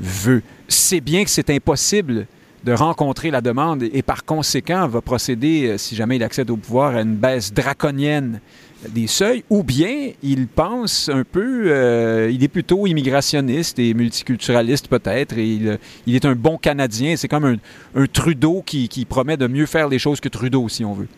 [0.01, 2.27] veut sait bien que c'est impossible
[2.65, 6.57] de rencontrer la demande et, par conséquent va procéder, euh, si jamais il accède au
[6.57, 8.41] pouvoir, à une baisse draconienne
[8.89, 14.89] des seuils, ou bien il pense un peu, euh, il est plutôt immigrationniste et multiculturaliste
[14.89, 17.17] peut-être, et il, il est un bon Canadien.
[17.17, 20.95] C'est comme un, Trudeau qui promet de mieux faire les choses que Trudeau, si on
[20.95, 21.09] veut.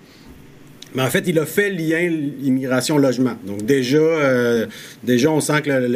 [0.94, 2.00] Mais en fait, il a fait lien
[2.42, 3.34] immigration-logement.
[3.46, 4.66] Donc déjà, euh,
[5.02, 5.86] déjà, on sent que le,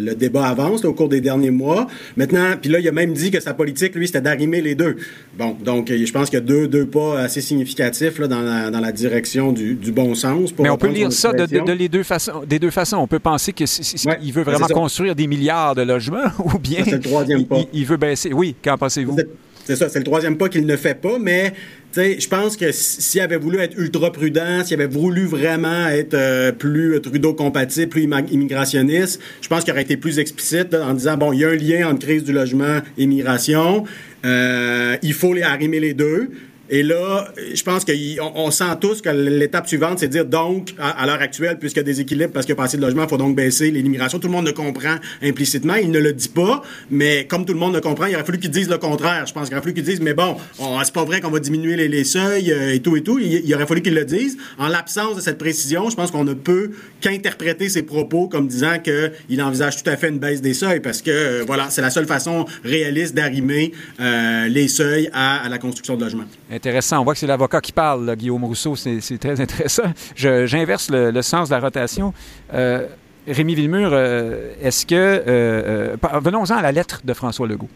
[0.00, 1.86] le- débat avance là, au cours des derniers mois.
[2.16, 4.96] Maintenant, puis là, il a même dit que sa politique, lui, c'était d'arrimer les deux.
[5.38, 8.40] Bon, donc euh, je pense qu'il y a deux, deux pas assez significatifs là, dans,
[8.42, 10.52] la, dans la direction du, du bon sens.
[10.52, 11.64] Pour Mais on peut lire ça de, de- expression.
[11.64, 12.98] de les deux façons, des deux façons.
[12.98, 16.84] On peut penser c'est- Ouais, veut vraiment construire des milliards de logements, ou bien Ça,
[16.90, 17.58] c'est le troisième pas.
[17.72, 18.32] il, il veut baisser.
[18.32, 19.16] Oui, qu'en pensez-vous?
[19.64, 21.54] C'est- ça, c'est le troisième pas qu'il ne fait pas, mais
[21.96, 26.52] je pense que s'il avait voulu être ultra prudent, s'il avait voulu vraiment être euh,
[26.52, 31.32] plus Trudeau compatible, plus immigrationniste, je pense qu'il aurait été plus explicite en disant bon,
[31.32, 33.84] il y a un lien entre crise du logement et immigration,
[34.24, 36.30] euh, il faut les arrimer les deux.
[36.70, 37.92] Et là, je pense qu'on
[38.34, 41.80] on sent tous que l'étape suivante, c'est de dire donc, à, l'heure actuelle, puisqu'il y
[41.80, 44.18] a des équilibres, parce qu'il y a pas de logements, il faut donc baisser l'immigration.
[44.18, 45.74] Tout le monde le comprend implicitement.
[45.74, 48.38] Il ne le dit pas, mais comme tout le monde le comprend, il aurait fallu
[48.38, 49.26] qu'il dise le contraire.
[49.26, 51.40] Je pense qu'il aurait fallu qu'il dise, mais bon, on- c'est pas vrai qu'on va
[51.40, 53.18] diminuer les, seuils euh, et tout et tout.
[53.18, 54.36] Il, aurait fallu qu'il le dise.
[54.58, 58.78] En l'absence de cette précision, je pense qu'on ne peut qu'interpréter ses propos comme disant
[58.78, 61.90] qu'il envisage tout à fait une baisse des seuils, parce que, euh, voilà, c'est la
[61.90, 66.24] seule façon réaliste d'arrimer euh, les seuils à, à la construction de logements.
[66.54, 67.00] Intéressant.
[67.00, 68.76] On voit que c'est l'avocat qui parle, Guillaume Rousseau.
[68.76, 69.82] C'est très intéressant.
[70.14, 72.14] J'inverse le, le sens de la rotation.
[72.52, 72.86] Euh,
[73.26, 74.94] Rémi Villemur, euh, est-ce que...
[74.94, 77.68] euh, Venons-en à la lettre de François Legault,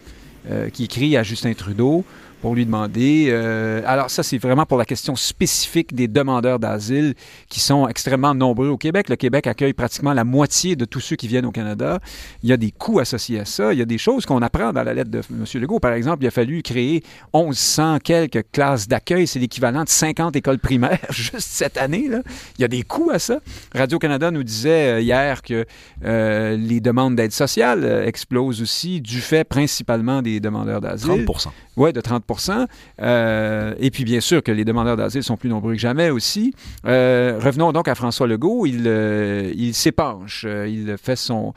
[0.73, 2.05] qui écrit à Justin Trudeau
[2.40, 3.29] pour lui demander...
[3.31, 7.14] euh, alors ça, c'est vraiment pour la question spécifique des demandeurs d'asile
[7.48, 9.09] qui sont extrêmement nombreux au Québec.
[9.09, 11.98] Le Québec accueille pratiquement la moitié de tous ceux qui viennent au Canada.
[12.42, 13.72] Il y a des coûts associés à ça.
[13.72, 15.44] Il y a des choses qu'on apprend dans la lettre de M.
[15.61, 15.81] Legault.
[15.81, 17.03] Par exemple, il a fallu créer
[17.35, 19.27] 1100 quelques classes d'accueil.
[19.27, 22.09] C'est l'équivalent de 50 écoles primaires juste cette année.
[22.09, 22.20] Là.
[22.59, 23.40] Il y a des coûts à ça.
[23.74, 25.66] Radio-Canada nous disait euh, hier que
[26.05, 31.24] euh, les demandes d'aide sociale explosent aussi du fait principalement des demandeurs d'asile.
[31.24, 31.48] 30
[31.79, 32.67] Oui, de 30%
[33.01, 36.53] Euh, Et puis, bien sûr, que les demandeurs d'asile sont plus nombreux que jamais aussi.
[36.87, 38.67] Euh, revenons donc à François Legault.
[38.67, 40.45] Il, euh, il s'épanche.
[40.47, 41.55] Euh, Il fait son.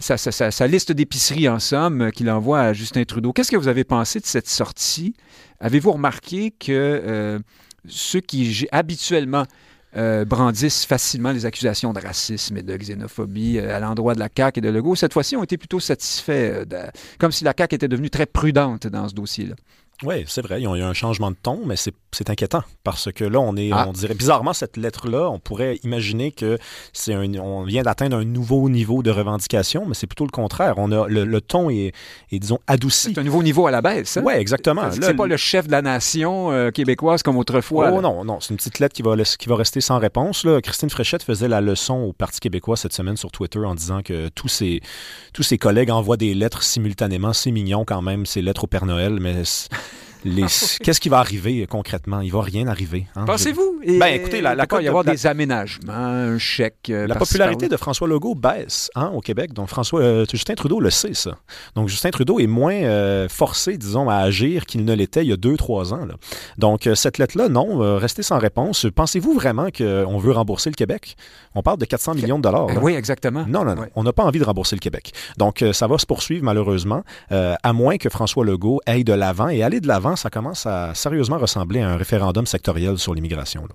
[0.00, 3.32] sa, sa- sa- liste d'épicerie, en somme, qu'il envoie à Justin Trudeau.
[3.32, 5.14] Qu'est-ce que vous avez pensé de cette sortie?
[5.60, 7.40] Avez-vous remarqué que
[7.86, 9.44] ceux qui habituellement
[9.96, 14.28] euh, brandissent facilement les accusations de racisme et de xénophobie euh, à l'endroit de la
[14.34, 16.86] CAQ et de Legault, cette fois-ci ont été plutôt satisfaits, euh,
[17.18, 19.54] comme si la CAQ était devenue très prudente dans ce dossier-là.
[20.02, 20.60] Oui, c'est vrai.
[20.60, 23.56] Il y a eu un changement de ton, mais c'est inquiétant parce que là, on
[23.56, 23.86] est, Ah.
[23.88, 26.58] on dirait bizarrement cette lettre-là, on pourrait imaginer que
[26.92, 30.74] c'est on vient d'atteindre un nouveau niveau de revendication, mais c'est plutôt le contraire.
[30.78, 31.92] On a le, le ton est,
[32.32, 33.12] est, disons adouci.
[33.14, 34.16] C'est un nouveau niveau à la baisse.
[34.16, 34.22] Hein?
[34.24, 34.90] Oui, exactement.
[34.90, 37.90] C'est pas le chef de la nation euh, québécoise comme autrefois.
[37.92, 38.00] Oh là?
[38.02, 40.44] non, non, c'est une petite lettre qui va, qui va rester sans réponse.
[40.44, 40.60] Là.
[40.60, 44.28] Christine Fréchette faisait la leçon au Parti québécois cette semaine sur Twitter en disant que
[44.28, 44.80] tous ses,
[45.32, 47.32] tous ses collègues envoient des lettres simultanément.
[47.32, 49.34] C'est mignon quand même, ces lettres au Père Noël, mais
[50.24, 50.42] les-
[50.82, 52.20] qu'est-ce qui va arriver concrètement?
[52.20, 53.06] Il va rien arriver.
[53.16, 53.24] hein?
[53.26, 53.80] Pensez-vous?
[53.82, 56.90] Et Ben, écoutez, la- il la pas y avoir des aménagements, un chèque.
[56.90, 59.52] euh, La popularité de François Legault baisse hein, au Québec.
[59.52, 61.32] Donc, François, euh, Justin Trudeau le sait, ça.
[61.74, 65.32] Donc, Justin Trudeau est moins euh, forcé, disons, à agir qu'il ne l'était il y
[65.32, 66.04] a deux, trois ans.
[66.06, 66.14] là.
[66.58, 68.86] Donc, euh, cette lettre-là, non, euh, restez sans réponse.
[68.94, 71.16] Pensez-vous vraiment qu'on veut rembourser le Québec?
[71.54, 72.68] On parle de 400 millions de dollars.
[72.70, 72.80] Euh, là.
[72.82, 73.44] oui, exactement.
[73.46, 73.84] Non, non, non.
[73.94, 75.12] On n'a pas envie de rembourser le Québec.
[75.38, 79.12] Donc, euh, ça va se poursuivre malheureusement, euh, à moins que François Legault aille de
[79.12, 79.48] l'avant.
[79.48, 83.66] Et aller de l'avant, ça commence à sérieusement ressembler à un référendum sectoriel sur l'immigration.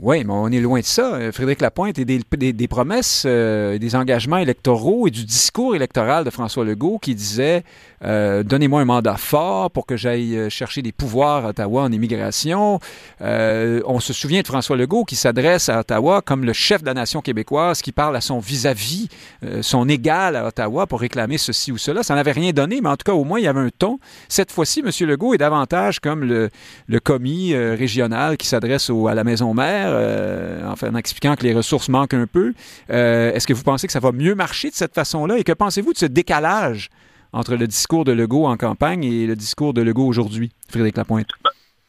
[0.00, 1.14] Oui, mais on est loin de ça.
[1.14, 6.30] Euh, Frédéric Lapointe et des, promesses, euh, des engagements électoraux et du discours électoral de
[6.30, 7.62] François Legault qui disait
[8.04, 12.80] euh, Donnez-moi un mandat fort pour que j'aille chercher des pouvoirs à Ottawa en immigration.
[13.20, 16.94] On se souvient de François Legault qui s'adresse à Ottawa comme le chef de la
[16.94, 19.08] nation québécoise, qui parle à son vis-à-vis,
[19.42, 22.02] -vis, son égal à Ottawa pour réclamer ceci ou cela.
[22.02, 23.98] Ça n'avait rien donné, mais en tout cas, au moins, il y avait un ton.
[24.28, 24.90] Cette fois-ci, M.
[25.08, 26.50] Legault est davantage comme le,
[26.88, 31.88] le commis régional qui s'adresse à la maison mère euh, en expliquant que les ressources
[31.88, 32.54] manquent un peu.
[32.90, 35.38] Euh, Est-ce que vous pensez que ça va mieux marcher de cette façon-là?
[35.38, 36.90] Et que pensez-vous de ce décalage
[37.32, 41.30] entre le discours de Legault en campagne et le discours de Legault aujourd'hui, Frédéric Lapointe?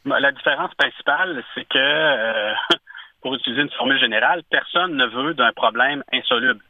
[0.04, 2.52] Ben, la différence principale, c'est que, euh,
[3.22, 6.60] pour utiliser une formule générale, personne ne veut d'un problème insoluble.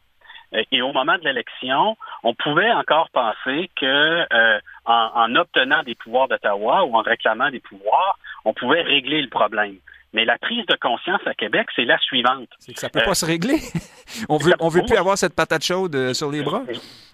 [0.71, 4.25] Et au moment de l'élection, on pouvait encore penser que
[4.87, 9.29] en, en, obtenant des pouvoirs d'Ottawa ou en réclamant des pouvoirs, on pouvait régler le
[9.29, 9.77] problème.
[10.17, 12.49] Mais la prise de conscience à Québec, c'est la suivante.
[12.59, 13.59] C'est que ça peut euh, pas se régler.
[14.31, 16.63] on veut, on veut plus avoir cette patate chaude euh, sur les bras.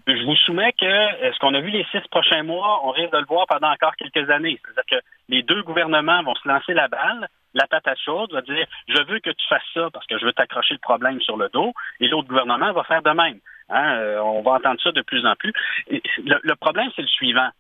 [0.06, 3.12] Je vous soumets que euh, ce qu'on a vu les six prochains mois, on risque
[3.12, 4.60] de le voir pendant encore quelques années.
[4.62, 7.26] C'est-à-dire que les deux gouvernements vont se lancer la balle.
[7.54, 10.32] La patate chaude va dire je veux que tu fasses ça parce que je veux
[10.32, 13.40] t'accrocher le problème sur le dos, et l'autre gouvernement va faire de même.
[13.68, 14.20] Hein?
[14.22, 15.52] on va entendre ça de plus en plus.
[15.90, 17.50] Le, le problème, c'est le suivant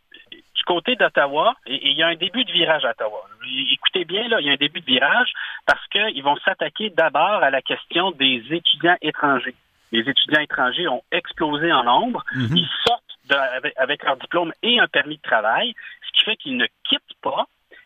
[0.62, 3.22] du côté d'Ottawa, et il y a un début de virage à Ottawa.
[3.72, 5.32] Écoutez bien, là, il y a un début de virage
[5.66, 9.56] parce qu'ils vont s'attaquer d'abord à la question des étudiants étrangers.
[9.90, 12.24] Les étudiants étrangers ont explosé en nombre.
[12.34, 12.58] Mm -hmm.
[12.58, 15.74] Ils sortent de, avec, avec, leur diplôme et un permis de travail,
[16.06, 17.44] ce qui fait qu'ils ne quittent pas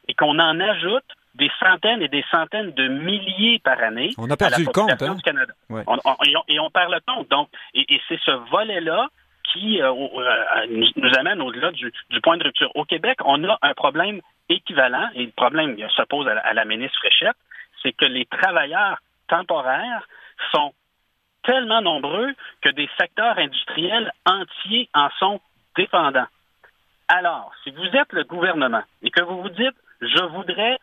[0.09, 4.11] et qu'on en ajoute des centaines et des centaines de milliers par année.
[4.19, 5.15] On a perdu le compte, hein?
[5.15, 5.55] du Canada.
[5.75, 5.85] Ouais.
[5.87, 7.29] On, on, et, on, et, on, perd le compte.
[7.37, 7.47] Donc,
[7.79, 9.03] et, et c'est ce volet-là
[9.57, 12.71] qui euh, euh, nous, amène au-delà du, du, point de rupture.
[12.75, 16.55] Au Québec, on a un problème équivalent, et le problème se pose à la, à
[16.55, 17.37] la ministre Fréchette,
[17.83, 20.07] c'est que les travailleurs temporaires
[20.53, 20.73] sont
[21.43, 25.41] tellement nombreux que des secteurs industriels entiers en sont
[25.77, 26.27] dépendants.
[27.09, 30.79] Alors, si vous êtes le gouvernement et que vous vous dites, je voudrais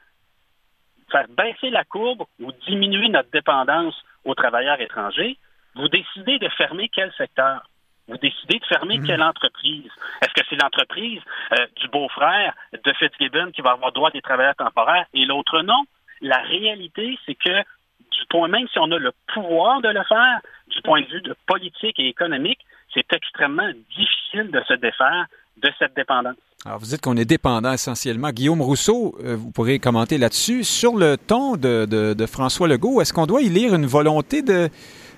[1.12, 5.38] faire baisser la courbe ou diminuer notre dépendance aux travailleurs étrangers,
[5.76, 7.68] vous décidez de fermer quel secteur?
[8.08, 9.06] Vous décidez de fermer mmh.
[9.06, 9.90] quelle entreprise?
[10.22, 11.22] Est-ce que c'est l'entreprise
[11.54, 15.84] euh, du beau-frère de Fitzgibbon qui va avoir droit des travailleurs temporaires et l'autre non?
[16.22, 20.40] La réalité, c'est que du point, même si on a le pouvoir de le faire,
[20.68, 22.60] du point de vue de politique et économique,
[22.94, 25.26] c'est extrêmement difficile de se défaire
[25.58, 26.36] de cette dépendance.
[26.66, 28.30] Alors, vous dites qu'on est dépendant essentiellement.
[28.30, 30.64] Guillaume Rousseau, euh, vous pourrez commenter là-dessus.
[30.64, 34.42] Sur le ton de, de, de François Legault, est-ce qu'on doit y lire une volonté
[34.42, 34.70] de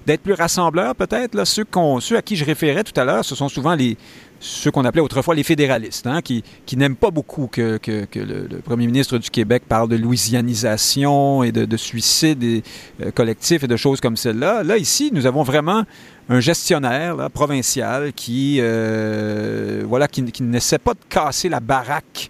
[0.05, 1.35] d'être plus rassembleur peut-être.
[1.35, 1.65] Là, ceux,
[1.99, 3.97] ceux à qui je référais tout à l'heure, ce sont souvent les,
[4.39, 6.43] ceux qu'on appelait autrefois les fédéralistes, hein, qui,
[6.75, 11.77] n'aiment pas beaucoup que, le, premier ministre du Québec parle de louisianisation et de, de
[11.77, 14.63] suicide euh, collectif et de choses comme celle-là.
[14.63, 15.83] Là, ici, nous avons vraiment
[16.29, 22.29] un gestionnaire provincial qui, euh, voilà, qui, qui n'essaie pas de casser la baraque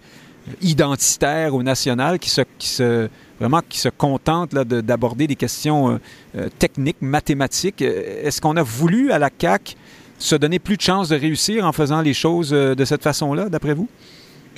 [0.62, 6.00] identitaire ou nationale, qui se, qui se vraiment qui se contente d'aborder des questions
[6.36, 7.82] euh, techniques, mathématiques.
[7.82, 9.76] Est-ce qu'on a voulu à la CAC
[10.18, 13.74] se donner plus de chances de réussir en faisant les choses de cette façon-là, d'après
[13.74, 13.88] vous?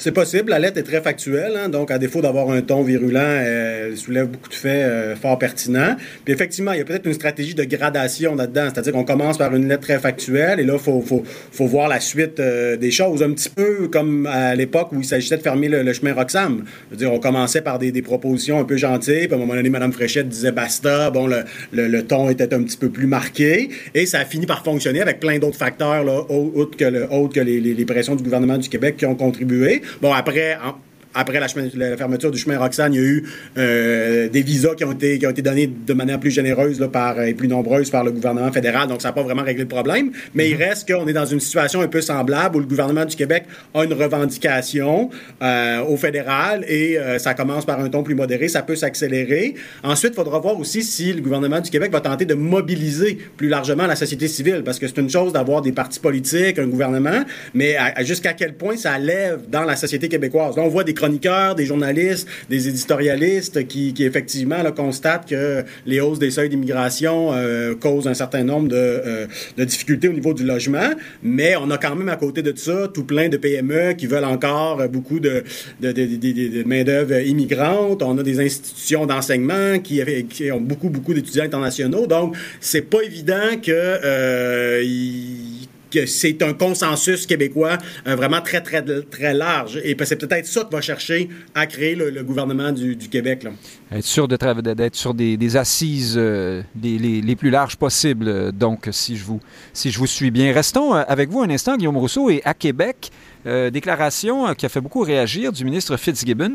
[0.00, 0.50] C'est possible.
[0.50, 4.28] La lettre est très factuelle, hein, donc à défaut d'avoir un ton virulent, elle soulève
[4.28, 5.96] beaucoup de faits euh, fort pertinents.
[6.24, 9.52] Puis effectivement, il y a peut-être une stratégie de gradation là-dedans, c'est-à-dire qu'on commence par
[9.56, 12.92] une lettre très factuelle et là, il faut, faut, faut voir la suite euh, des
[12.92, 16.62] choses, un petit peu comme à l'époque où il s'agissait de fermer le, chemin Roxham.
[16.90, 19.56] Je veux dire, on commençait par des, propositions un peu gentilles, puis à un moment
[19.56, 23.70] donné, Mme Fréchette disait basta, bon, le, le, ton était un petit peu plus marqué,
[23.96, 28.14] et ça a fini par fonctionner avec plein d'autres facteurs, là, autres que, les pressions
[28.14, 29.82] du gouvernement du Québec qui ont contribué.
[30.00, 30.74] Bon, après, en,
[31.14, 33.24] après la, chemin, la, fermeture du chemin Roxane, il y a eu
[33.56, 36.88] euh, des visas qui ont, été, qui ont été donnés de manière plus généreuse là,
[36.88, 38.88] par, et plus nombreuse par le gouvernement fédéral.
[38.88, 40.10] Donc, ça n'a pas vraiment réglé le problème.
[40.34, 40.50] Mais mm -hmm.
[40.50, 43.44] il reste qu'on est dans une situation un peu semblable où le gouvernement du Québec
[43.74, 45.10] a une revendication
[45.42, 48.48] euh, au fédéral et euh, ça commence par un ton plus modéré.
[48.48, 49.54] Ça peut s'accélérer.
[49.82, 53.48] Ensuite, il faudra voir aussi si le gouvernement du Québec va tenter de mobiliser plus
[53.48, 57.20] largement la société civile parce que c'est une chose d'avoir des partis politiques, un gouvernement,
[57.54, 57.76] mais
[58.10, 60.56] jusqu'à quel point ça lève dans la société québécoise.
[60.56, 65.64] Là, on voit des chroniqueurs, des journalistes, des éditorialistes qui, qui effectivement là, constatent que
[65.86, 70.12] les hausses des seuils d'immigration euh, causent un certain nombre de, euh, de, difficultés au
[70.12, 70.90] niveau du logement,
[71.22, 74.24] mais on a quand même à côté de ça tout plein de PME qui veulent
[74.24, 75.44] encore beaucoup de,
[75.80, 78.02] de, main-d'œuvre immigrantes.
[78.02, 80.02] On a des institutions d'enseignement qui,
[80.52, 82.06] ont beaucoup, beaucoup d'étudiants internationaux.
[82.06, 84.82] Donc, c'est pas évident que euh,
[86.06, 89.80] c'est un consensus québécois euh, vraiment très, très, très large.
[89.84, 93.44] Et c'est peut-être ça que va chercher à créer le, gouvernement du, Québec.
[93.44, 93.50] Là.
[93.92, 98.52] Être sûr d'être sur des, assises euh, les, plus larges possibles.
[98.52, 99.40] Donc, si je, vous,
[99.72, 100.52] si je vous suis bien.
[100.52, 103.10] Restons euh, avec vous un instant, Guillaume Rousseau, et à Québec,
[103.72, 106.52] déclaration qui a fait beaucoup réagir du ministre Fitzgibbon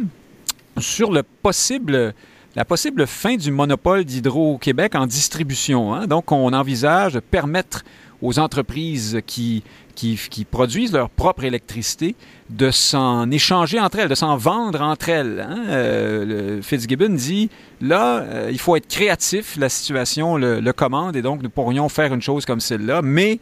[0.78, 2.14] sur le possible
[2.56, 5.94] la possible fin du monopole d'Hydro-Québec en distribution.
[5.94, 6.06] Hein.
[6.06, 7.84] Donc, on envisage de permettre
[8.24, 9.64] aux entreprises qui,
[9.96, 12.16] qui, produisent leur propre électricité
[12.50, 15.46] de s'en échanger entre elles, de s'en vendre entre elles.
[15.48, 15.66] Hein.
[15.68, 17.50] Euh, Fitzgibbon dit,
[17.82, 22.14] là, euh, il faut être créatif, la situation le, commande, et donc nous pourrions faire
[22.14, 23.40] une chose comme celle-là, mais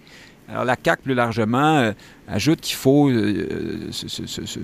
[0.50, 1.92] alors, la CAC, plus largement, euh,
[2.28, 3.10] ajoute qu'il faut,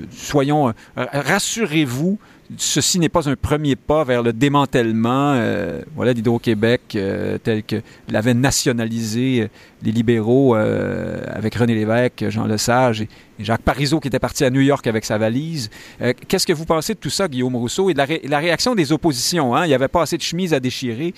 [0.09, 2.17] soyons, rassurez-vous,
[2.55, 7.81] ceci n'est pas un premier pas vers le démantèlement euh, voilà, d'Hydro-Québec euh, tel que
[8.09, 9.47] l'avaient nationalisé euh,
[9.83, 14.61] les libéraux avec René Lévesque, Jean Lesage et, Jacques Parizeau qui était parti à New
[14.61, 15.69] York avec sa valise.
[16.27, 19.55] Qu'est-ce que vous pensez de tout ça, Guillaume Rousseau, et de la, réaction des oppositions?
[19.55, 19.65] Hein?
[19.65, 21.13] Il n'y avait pas assez de chemises à déchirer,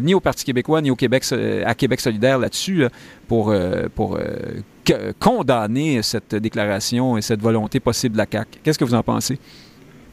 [0.00, 1.24] ni au Parti québécois, ni au Québec,
[1.66, 2.84] à Québec solidaire là-dessus,
[3.26, 3.52] pour,
[3.96, 4.20] pour
[5.18, 8.60] condamner cette déclaration et cette volonté possible de la CAQ.
[8.62, 9.36] Qu'est-ce que vous en pensez?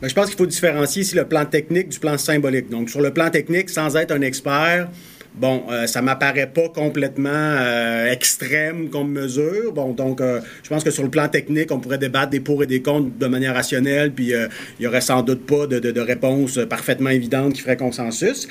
[0.03, 2.69] Ben, je pense qu'il faut différencier ici le plan technique du plan symbolique.
[2.69, 4.89] Donc, sur le plan technique, sans être un expert,
[5.35, 9.73] Bon, euh, ça m'apparaît pas complètement euh, extrême comme mesure.
[9.73, 12.61] Bon, donc, euh, je pense que sur le plan technique, on pourrait débattre des pour
[12.61, 14.33] et des contre de manière rationnelle, puis
[14.79, 18.47] il y aurait sans doute pas de, de, réponse parfaitement évidente qui ferait consensus.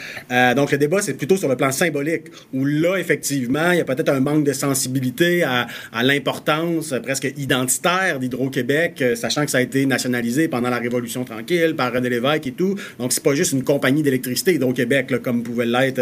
[0.57, 3.85] donc, le débat, c'est plutôt sur le plan symbolique, où là, effectivement, il y a
[3.85, 9.61] peut-être un manque de sensibilité à, à l'importance presque identitaire d'Hydro-Québec, sachant que ça a
[9.61, 12.75] été nationalisé pendant la Révolution tranquille par René Lévesque et tout.
[12.99, 16.01] Donc, c'est pas juste une compagnie d'électricité, Hydro-Québec, comme pouvait l'être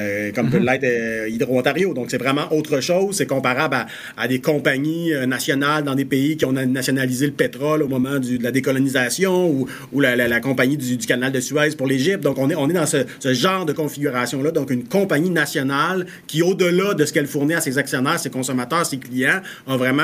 [0.00, 0.66] euh, comme peut mhm.
[0.66, 1.94] l'être euh, Hydro-Ontario.
[1.94, 3.16] Donc, c'est vraiment autre chose.
[3.16, 3.86] C'est comparable
[4.16, 8.18] à, des compagnies euh, nationales dans des pays qui ont nationalisé le pétrole au moment
[8.18, 12.22] de la décolonisation ou, ou la, compagnie du, canal de Suez pour l'Égypte.
[12.22, 14.50] Donc, on est, on est dans ce, genre de configuration-là.
[14.50, 18.86] Donc, une compagnie nationale qui, au-delà de ce qu'elle fournit à ses actionnaires, ses consommateurs,
[18.86, 20.02] ses clients, a vraiment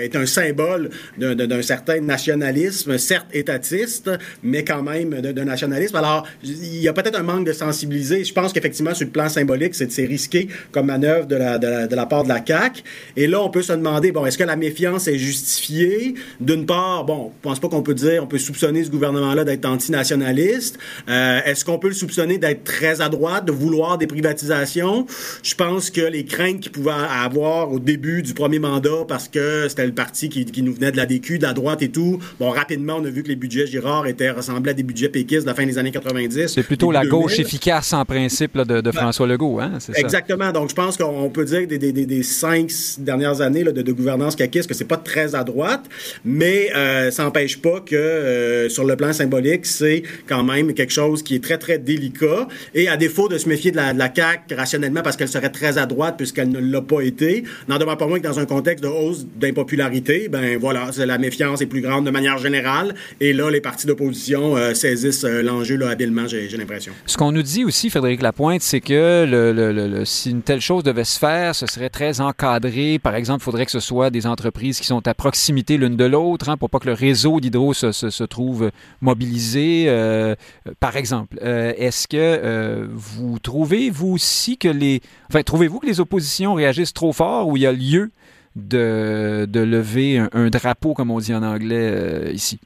[0.00, 4.10] est un symbole d'un certain nationalisme, certes étatiste,
[4.42, 5.96] mais quand même d'un nationalisme.
[5.96, 8.24] Alors, il y a peut-être un manque de sensibiliser.
[8.24, 11.94] Je pense qu'effectivement, effectivement, sur le plan symbolique, c'est risqué comme manœuvre de la, de,
[11.94, 12.82] la, part de la CAQ.
[13.16, 16.14] Et là, on peut se demander, bon, est-ce que la méfiance est justifiée?
[16.40, 19.66] D'une part, bon, je pense pas qu'on peut dire, on peut soupçonner ce gouvernement-là d'être
[19.66, 20.78] antinationaliste.
[21.08, 25.06] Euh, est-ce qu'on peut le soupçonner d'être très à droite, de vouloir des privatisations?
[25.42, 29.66] Je pense que les craintes qu'il pouvait avoir au début du premier mandat, parce que
[29.68, 32.18] c'était le parti qui, qui, nous venait de la DQ, de la droite et tout,
[32.40, 35.42] bon, rapidement, on a vu que les budgets Girard étaient ressemblés à des budgets péquistes
[35.42, 36.46] de la fin des années 90.
[36.46, 39.72] C'est plutôt la gauche efficace en principe de, ben, François Legault, hein?
[39.94, 40.52] Exactement.
[40.52, 44.68] Donc, je pense qu'on peut dire des, des, cinq dernières années de, de, gouvernance caquiste,
[44.68, 45.84] que c'est pas très à droite,
[46.24, 50.92] mais euh, ça n'empêche pas que euh, sur le plan symbolique, c'est quand même quelque
[50.92, 52.48] chose qui est très, très délicat.
[52.74, 55.50] Et à défaut de se méfier de la, de la CAQ rationnellement parce qu'elle serait
[55.50, 58.46] très à droite puisqu'elle ne l'a pas été, n'en demeure pas moins que dans un
[58.46, 62.94] contexte de hausse d'impopularité, ben voilà, la méfiance est plus grande de manière générale.
[63.20, 66.92] Et là, les partis d'opposition euh, saisissent l'enjeu habilement, j'ai l'impression.
[67.06, 71.18] Ce qu'on nous dit aussi, Frédéric Lapointe, c'est que si une telle chose devait se
[71.18, 72.98] faire, ce serait très encadré.
[72.98, 76.04] Par exemple, il faudrait que ce soit des entreprises qui sont à proximité l'une de
[76.04, 79.86] l'autre, hein, pour pas que le réseau d'hydro se, trouve mobilisé.
[79.88, 80.34] Euh,
[80.80, 85.00] par exemple, euh, est-ce que euh, vous trouvez, vous aussi, que les...
[85.28, 88.10] Enfin, trouvez-vous que les oppositions réagissent trop fort ou il y a lieu
[88.56, 92.60] de, lever un, drapeau, comme on dit en anglais, ici?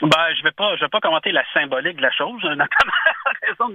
[0.00, 2.66] Ben, je vais pas, je vais pas commenter la symbolique de la chose, notamment
[3.26, 3.68] en raison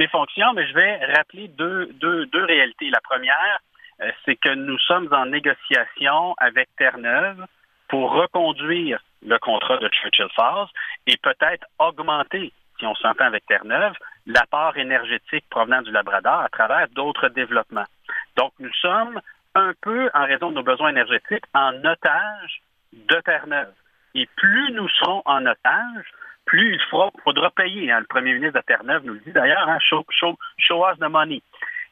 [0.00, 2.88] mes fonctions, mais je vais rappeler deux, deux, deux réalités.
[2.88, 3.58] La première,
[4.00, 7.44] euh, c'est que nous sommes en négociation avec Terre-Neuve
[7.88, 10.68] pour reconduire le contrat de Churchill Falls
[11.06, 13.92] et peut-être augmenter, si on s'entend avec Terre-Neuve,
[14.24, 17.90] l'apport énergétique provenant du Labrador à travers d'autres développements.
[18.36, 19.20] Donc, nous sommes
[19.54, 22.62] un peu, en raison de nos besoins énergétiques, en otage
[22.94, 23.74] de Terre-Neuve.
[24.14, 26.06] Et plus nous serons en otage,
[26.50, 27.92] plus il faudra, payer.
[27.92, 28.00] Hein.
[28.00, 31.42] Le premier ministre de Terre-Neuve nous le dit d'ailleurs, hein, show, us the money.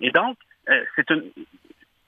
[0.00, 0.36] Et donc,
[0.68, 1.22] euh, c'est une,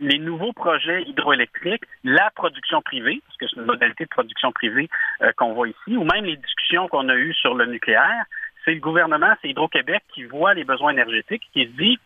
[0.00, 4.88] les nouveaux projets hydroélectriques, la production privée, parce que c'est une modalité de production privée
[5.22, 8.24] euh, qu'on voit ici, ou même les discussions qu'on a eues sur le nucléaire,
[8.64, 11.98] c'est le gouvernement, c'est Hydro-Québec qui voit les besoins énergétiques, qui se dit,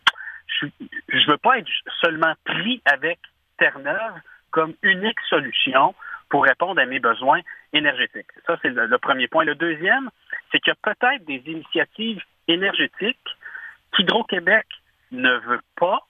[0.61, 1.71] je ne veux pas être
[2.03, 3.19] seulement pris avec
[3.57, 5.95] Terre-Neuve comme unique solution
[6.29, 7.41] pour répondre à mes besoins
[7.75, 8.31] énergétiques.
[8.47, 9.45] Ça, c'est le, premier point.
[9.45, 10.11] Le deuxième,
[10.51, 13.19] c'est qu'il y a peut-être des initiatives énergétiques
[13.93, 14.67] qu'Hydro-Québec
[15.11, 16.01] ne veut pas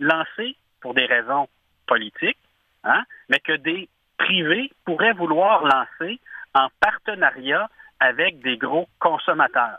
[0.00, 1.48] lancer pour des raisons
[1.86, 2.38] politiques,
[2.84, 6.20] hein, mais que des privés pourraient vouloir lancer
[6.54, 7.68] en partenariat
[8.00, 9.78] avec des gros consommateurs.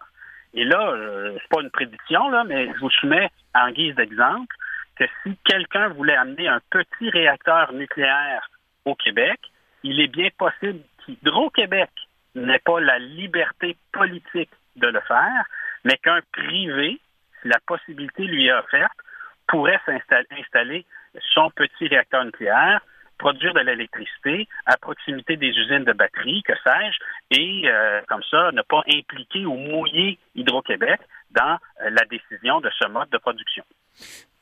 [0.54, 4.56] Et là, euh, c'est pas une prédiction, là, mais je vous soumets en guise d'exemple
[4.96, 8.50] que si quelqu'un voulait amener un petit réacteur nucléaire
[8.86, 9.40] au Québec,
[9.84, 11.90] il est bien possible qu'Hydro-Québec
[12.36, 15.46] n'ait pas la liberté politique de le faire,
[15.84, 17.00] mais qu'un privé,
[17.42, 18.98] si la possibilité lui est offerte,
[19.48, 20.86] pourrait s'installer
[21.34, 22.82] son petit réacteur nucléaire,
[23.18, 26.98] produire de l'électricité à proximité des usines de batterie, que sais-je,
[27.38, 31.00] et euh, comme ça, ne pas impliquer ou mouiller Hydro-Québec
[31.32, 33.64] dans euh, la décision de ce mode de production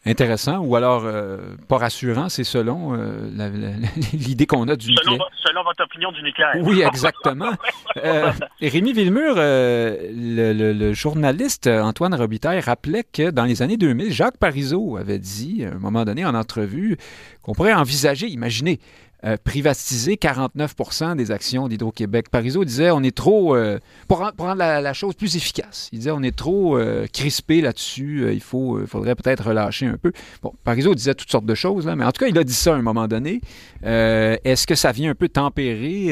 [0.05, 3.29] intéressant ou alors euh, pas rassurant, c'est selon euh,
[4.13, 5.31] l'idée qu'on a du selon, nucléaire.
[5.43, 6.55] Selon votre opinion du nucléaire.
[6.61, 7.51] Oui, exactement.
[7.97, 8.31] euh,
[8.61, 14.37] Rémi Villemur, euh, le, le, journaliste Antoine Robitaille rappelait que dans les années 2000, Jacques
[14.37, 16.97] Parizeau avait dit à un moment donné en entrevue
[17.43, 18.79] qu'on pourrait envisager, imaginez,
[19.23, 22.29] euh, privatiser 49% des actions d'Hydro-Québec.
[22.31, 26.23] Parizeau disait on est trop, euh, pour, rendre la, chose plus efficace, il disait on
[26.23, 30.11] est trop euh, crispé là-dessus, il faut, faudrait peut-être relâcher un peu.
[30.41, 32.53] Bon, Parizeau disait toutes sortes de choses, là, mais en tout cas, il a dit
[32.53, 33.41] ça à un moment donné.
[33.83, 36.07] Est-ce que ça vient un peu tempérer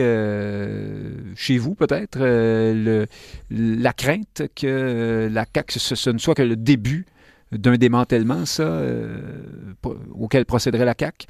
[1.36, 2.20] chez vous, peut-être,
[3.50, 7.08] la crainte que la CAQ, ce, ce, ne soit que le début
[7.52, 8.84] d'un démantèlement, ça,
[10.14, 11.26] auquel procéderait la CAQ?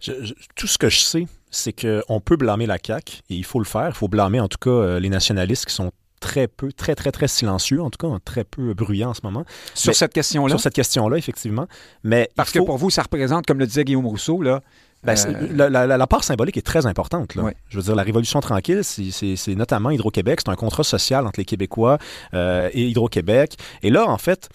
[0.00, 3.64] Tout ce que je sais, c'est qu'on peut blâmer la CAQ, et il faut le
[3.64, 3.88] faire.
[3.88, 7.10] Il faut blâmer en tout cas euh, les nationalistes qui sont très peu, très, très,
[7.10, 9.44] très silencieux, en tout cas, très peu bruyants en ce moment.
[9.74, 10.50] Sur cette question-là?
[10.50, 11.66] Sur cette question-là, effectivement.
[12.04, 14.60] Mais Parce que pour vous, ça représente, comme le disait Guillaume Rousseau, là,
[15.02, 15.70] ben, euh...
[15.70, 17.34] la, la, part symbolique est très importante.
[17.34, 17.50] Là.
[17.68, 20.40] Je veux dire, la Révolution tranquille, c'est notamment Hydro-Québec.
[20.44, 21.98] C'est un contrat social entre les Québécois
[22.34, 23.56] euh, et Hydro-Québec.
[23.82, 24.50] Et là, en fait,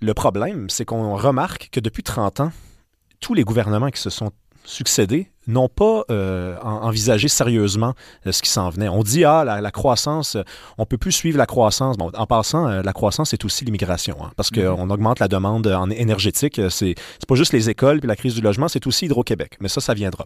[0.00, 2.52] le problème, c'est qu'on remarque que depuis 30 ans,
[3.20, 4.32] tous les gouvernements qui se sont
[4.64, 7.94] succédé n'ont pas euh, envisagé sérieusement
[8.26, 8.88] euh, ce qui s'en venait.
[8.88, 10.42] On dit, ah, la, croissance, euh,
[10.78, 11.96] on peut plus suivre la croissance.
[11.96, 14.76] Bon, en passant, la croissance, c'est aussi l'immigration, hein, parce mm-hmm.
[14.76, 16.60] qu'on augmente la demande en énergétique.
[16.70, 16.94] C'est
[17.28, 19.58] pas juste les écoles puis la crise du logement, c'est aussi Hydro-Québec.
[19.60, 20.24] Mais ça, ça viendra.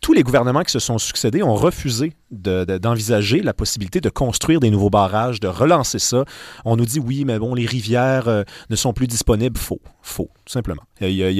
[0.00, 4.70] Tous les gouvernements qui se sont succédés ont refusé d'envisager la possibilité de construire des
[4.70, 6.24] nouveaux barrages, de relancer ça.
[6.64, 9.58] On nous dit, oui, mais bon, les rivières ne sont plus disponibles.
[9.58, 9.80] Faux.
[10.02, 10.82] Faux, tout simplement.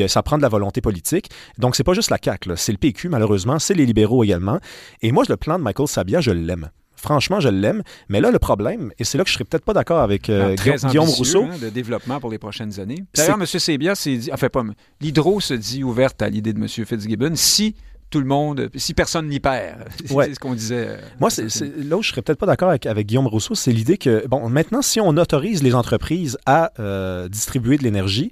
[0.09, 1.31] ça prend de la volonté politique.
[1.59, 4.59] Donc, c'est pas juste la CAQ, c'est le PQ, malheureusement, c'est les libéraux également.
[5.03, 6.71] Et moi, le plan de Michael Sabia, je l'aime.
[6.99, 7.83] Franchement, je l'aime.
[8.09, 10.57] Mais là, le problème, et c'est là que je serais peut-être pas d'accord avec euh,
[10.57, 11.45] Guillaume Rousseau.
[11.45, 13.05] Hein, de développement pour les prochaines années.
[13.15, 13.47] D'ailleurs, M.
[13.47, 14.65] Sabia s'est dit, enfin pas,
[15.01, 16.67] l'hydro se dit ouverte à l'idée de M.
[16.69, 17.77] Fitzgibbon si
[18.11, 19.85] tout le monde, si personne n'y perd.
[20.05, 20.89] c'est ce qu'on disait.
[20.89, 23.73] Euh, Moi, c'est, là où je serais peut-être pas d'accord avec, avec, Guillaume Rousseau, c'est
[23.73, 28.31] l'idée que, bon, maintenant, si on autorise les entreprises à euh, distribuer de l'énergie,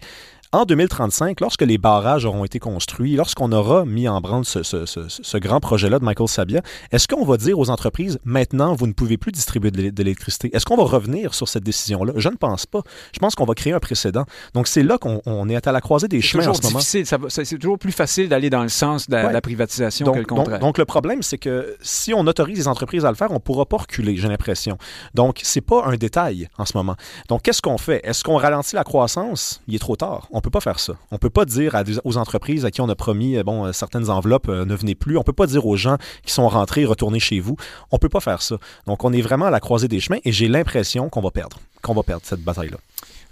[0.56, 5.60] en 2035, lorsque les barrages auront été construits, lorsqu'on aura mis en branle ce, grand
[5.60, 9.32] projet-là de Michael Sabia, est-ce qu'on va dire aux entreprises, maintenant, vous ne pouvez plus
[9.32, 10.50] distribuer de l'électricité?
[10.54, 12.14] Est-ce qu'on va revenir sur cette décision-là?
[12.16, 12.80] Je ne pense pas.
[13.12, 14.24] Je pense qu'on va créer un précédent.
[14.54, 16.80] Donc, c'est là qu'on est à la croisée des chemins en ce moment.
[16.80, 20.58] C'est toujours plus facile d'aller dans le sens de la, privatisation que le contraire.
[20.58, 23.38] Donc, le problème, c'est que si on autorise les entreprises à le faire, on ne
[23.40, 24.78] pourra pas reculer, j'ai l'impression.
[25.14, 26.96] Donc, c'est pas un détail en ce moment.
[27.28, 28.00] Donc, qu'est-ce qu'on fait?
[28.04, 29.60] Est-ce qu'on ralentit la croissance?
[29.68, 30.28] Il est trop tard.
[30.30, 30.94] On peut pas faire ça.
[31.10, 34.10] On peut pas dire aux entreprises à qui on a promis euh, bon, euh, certaines
[34.10, 35.18] enveloppes euh, ne venez plus.
[35.18, 37.56] On peut pas dire aux gens qui sont rentrés retournez chez vous.
[37.90, 38.56] On peut pas faire ça.
[38.86, 41.58] Donc on est vraiment à la croisée des chemins et j'ai l'impression qu'on va perdre,
[41.82, 42.76] qu'on va perdre cette bataille-là.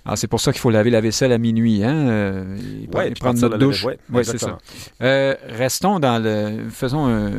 [0.06, 1.94] Ah, c'est pour ça qu'il faut laver la vaisselle à minuit, hein?
[1.94, 2.56] Euh,
[3.06, 3.86] et, prendre notre douche.
[4.12, 4.58] Oui, c'est ça.
[5.02, 6.68] Euh, restons dans le.
[6.68, 7.30] Faisons un,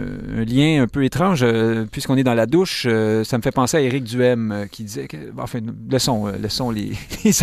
[0.46, 2.88] lien un peu étrange, euh, puisqu'on est dans la douche.
[3.24, 5.18] ça me fait penser à Éric Duhem qui disait que.
[5.38, 5.60] Enfin,
[5.90, 6.94] laissons, laissons les,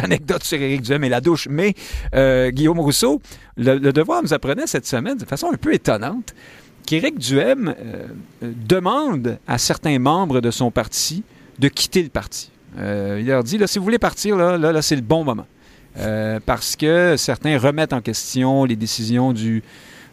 [0.02, 1.46] anecdotes sur Éric Duhem et la douche.
[1.48, 1.74] Mais
[2.50, 3.22] Guillaume Rousseau,
[3.56, 6.34] le, devoir nous apprenait cette semaine de façon un peu étonnante
[6.84, 7.76] qu'Éric Duhem
[8.42, 11.22] demande à certains membres de son parti
[11.60, 12.50] de quitter le parti.
[12.78, 15.46] Euh, il leur dit, si vous voulez partir, là, là, c'est le bon moment.
[15.98, 19.62] Euh, parce que certains remettent en question les décisions du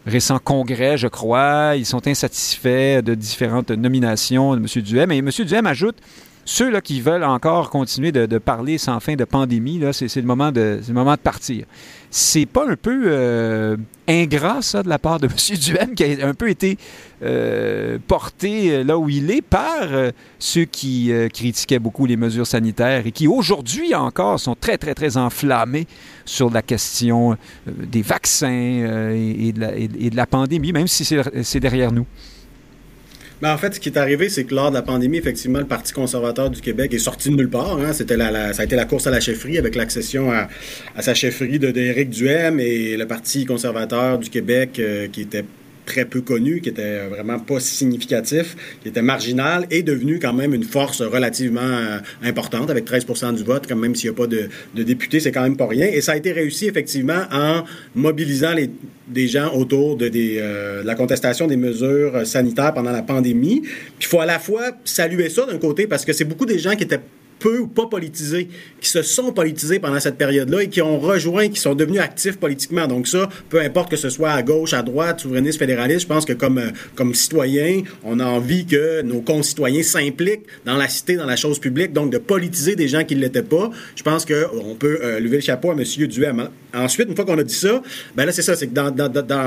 [0.06, 1.74] récent congrès, je crois.
[1.76, 4.82] Ils sont insatisfaits de différentes nominations de M.
[4.82, 5.12] Duhem.
[5.12, 5.30] Et M.
[5.30, 5.96] Duhem ajoute
[6.44, 10.50] ceux là, qui veulent encore continuer de, parler sans fin de pandémie, c'est, le moment
[10.50, 11.64] de, le moment de partir.
[12.10, 13.76] C'est pas un peu euh,
[14.08, 15.56] ingrat, ça, de la part de M.
[15.56, 16.76] Duhem, qui a un peu été
[17.22, 19.86] euh, porté euh, là où il est par
[20.38, 25.16] ceux qui critiquaient beaucoup les mesures sanitaires et qui, aujourd'hui encore, sont très, très, très
[25.16, 25.86] enflammés
[26.24, 27.36] sur la question
[27.66, 32.06] des vaccins et, de la, pandémie, même si c'est derrière nous.
[33.42, 35.66] Ben, en fait, ce qui est arrivé, c'est que lors de la pandémie, effectivement, le
[35.66, 37.78] Parti conservateur du Québec est sorti de nulle part.
[37.78, 37.94] Hein.
[37.94, 40.48] C'était la, ça a été la course à la chefferie avec l'accession à,
[41.00, 45.44] sa chefferie de d'Éric Duhem et le Parti conservateur du Québec euh, qui était
[45.90, 50.54] très peu connu, qui était vraiment pas significatif, qui était marginal, est devenu quand même
[50.54, 54.28] une force relativement euh, importante, avec 13 du vote, quand même s'il n'y a pas
[54.28, 55.86] de, de députés, c'est quand même pas rien.
[55.86, 57.64] Et ça a été réussi effectivement en
[57.96, 58.54] mobilisant
[59.08, 63.62] des gens autour de, euh, de la contestation des mesures sanitaires pendant la pandémie.
[64.00, 66.76] Il faut à la fois saluer ça d'un côté, parce que c'est beaucoup des gens
[66.76, 67.00] qui étaient
[67.40, 68.48] peu ou pas politisés,
[68.80, 72.36] qui se sont politisés pendant cette période-là et qui ont rejoint, qui sont devenus actifs
[72.36, 72.86] politiquement.
[72.86, 76.24] Donc ça, peu importe que ce soit à gauche, à droite, souverainiste, fédéraliste, je pense
[76.24, 81.16] que comme, euh, comme citoyen, on a envie que nos concitoyens s'impliquent dans la cité,
[81.16, 83.70] dans la chose publique, donc de politiser des gens qui ne l'étaient pas.
[83.96, 85.82] Je pense qu'on peut euh, lever le chapeau à M.
[86.06, 86.48] Duhem.
[86.72, 87.82] Ensuite, une fois qu'on a dit ça,
[88.14, 88.74] ben là, c'est ça, c'est que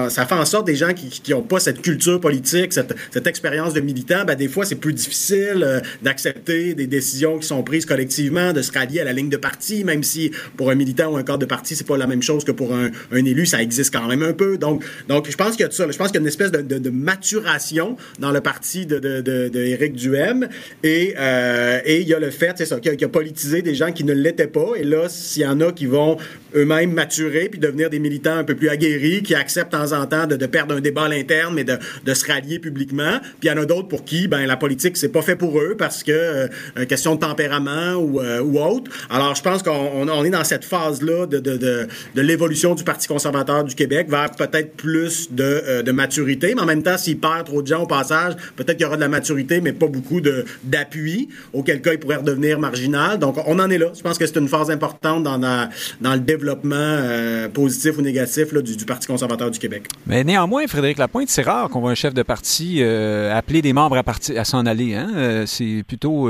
[0.09, 3.73] ça fait en sorte des gens qui n'ont pas cette culture politique, cette, cette expérience
[3.73, 7.82] de militant, ben des fois, c'est plus difficile euh, d'accepter des décisions qui sont prises
[7.85, 11.17] collectivement, de se rallier à la ligne de parti, même si pour un militant ou
[11.17, 13.93] un corps de parti, c'est pas la même chose que pour un, élu, ça existe
[13.93, 14.57] quand même un peu.
[14.57, 15.89] Donc, donc je pense qu'il y a de ça.
[15.89, 20.47] Je pense qu'il y a une espèce de, maturation dans le parti de, de, Duhem.
[20.83, 23.91] Et, euh, et il y a le fait, c'est ça, qu'il a, politisé des gens
[23.91, 24.71] qui ne l'étaient pas.
[24.75, 26.17] Et là, s'il y en a qui vont
[26.55, 30.05] eux-mêmes maturer puis devenir des militants un peu plus aguerris, qui acceptent de temps en
[30.05, 33.19] temps de, perdre un débat à l'interne, mais de, se rallier publiquement.
[33.39, 35.59] Puis il y en a d'autres pour qui, ben la politique, c'est pas fait pour
[35.59, 38.91] eux parce que euh, question de tempérament, euh, ou, autre.
[39.09, 44.07] Alors, je pense qu'on est dans cette phase-là de, l'évolution du Parti conservateur du Québec
[44.09, 46.53] vers peut-être plus euh, de, maturité.
[46.55, 48.95] Mais en même temps, s'il perd trop de gens au passage, peut-être qu'il y aura
[48.95, 50.21] de la maturité, mais pas beaucoup
[50.63, 53.19] d'appui, auquel cas il pourrait redevenir marginal.
[53.19, 53.87] Donc, on en est là.
[53.95, 55.69] Je pense que c'est une phase importante dans,
[56.01, 59.87] le développement euh, positif ou négatif du, Parti conservateur du Québec.
[60.05, 63.97] Mais néanmoins, Frédéric Lapointe, c'est rare qu'on voit un chef de parti appeler des membres
[63.97, 64.03] à,
[64.37, 64.93] à s'en aller.
[64.93, 65.43] Hein?
[65.45, 66.29] c'est plutôt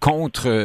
[0.00, 0.63] contre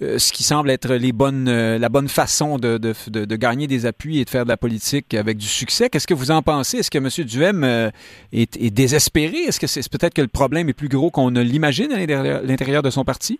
[0.00, 4.44] ce qui semble être euh, la bonne façon de, gagner des appuis et de faire
[4.44, 5.88] de la politique avec du succès.
[5.88, 6.78] Qu'est-ce que vous en pensez?
[6.78, 7.08] Est-ce que M.
[7.26, 7.90] Duhem euh,
[8.32, 9.36] est, désespéré?
[9.36, 12.82] Est-ce que c'est peut-être que le problème est plus gros qu'on ne l'imagine à l'intérieur
[12.82, 13.38] de son parti?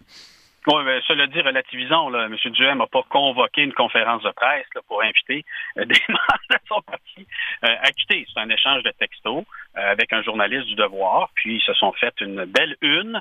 [0.66, 2.14] Oui, mais cela dit, relativisons.
[2.14, 2.36] M.
[2.52, 5.44] Duhem n'a pas convoqué une conférence de presse pour inviter
[5.76, 7.26] des membres de son parti
[7.60, 8.26] à quitter.
[8.32, 9.44] C'est un échange de textos
[9.74, 11.28] avec un journaliste du Devoir.
[11.34, 13.20] Puis, ils se sont fait une belle une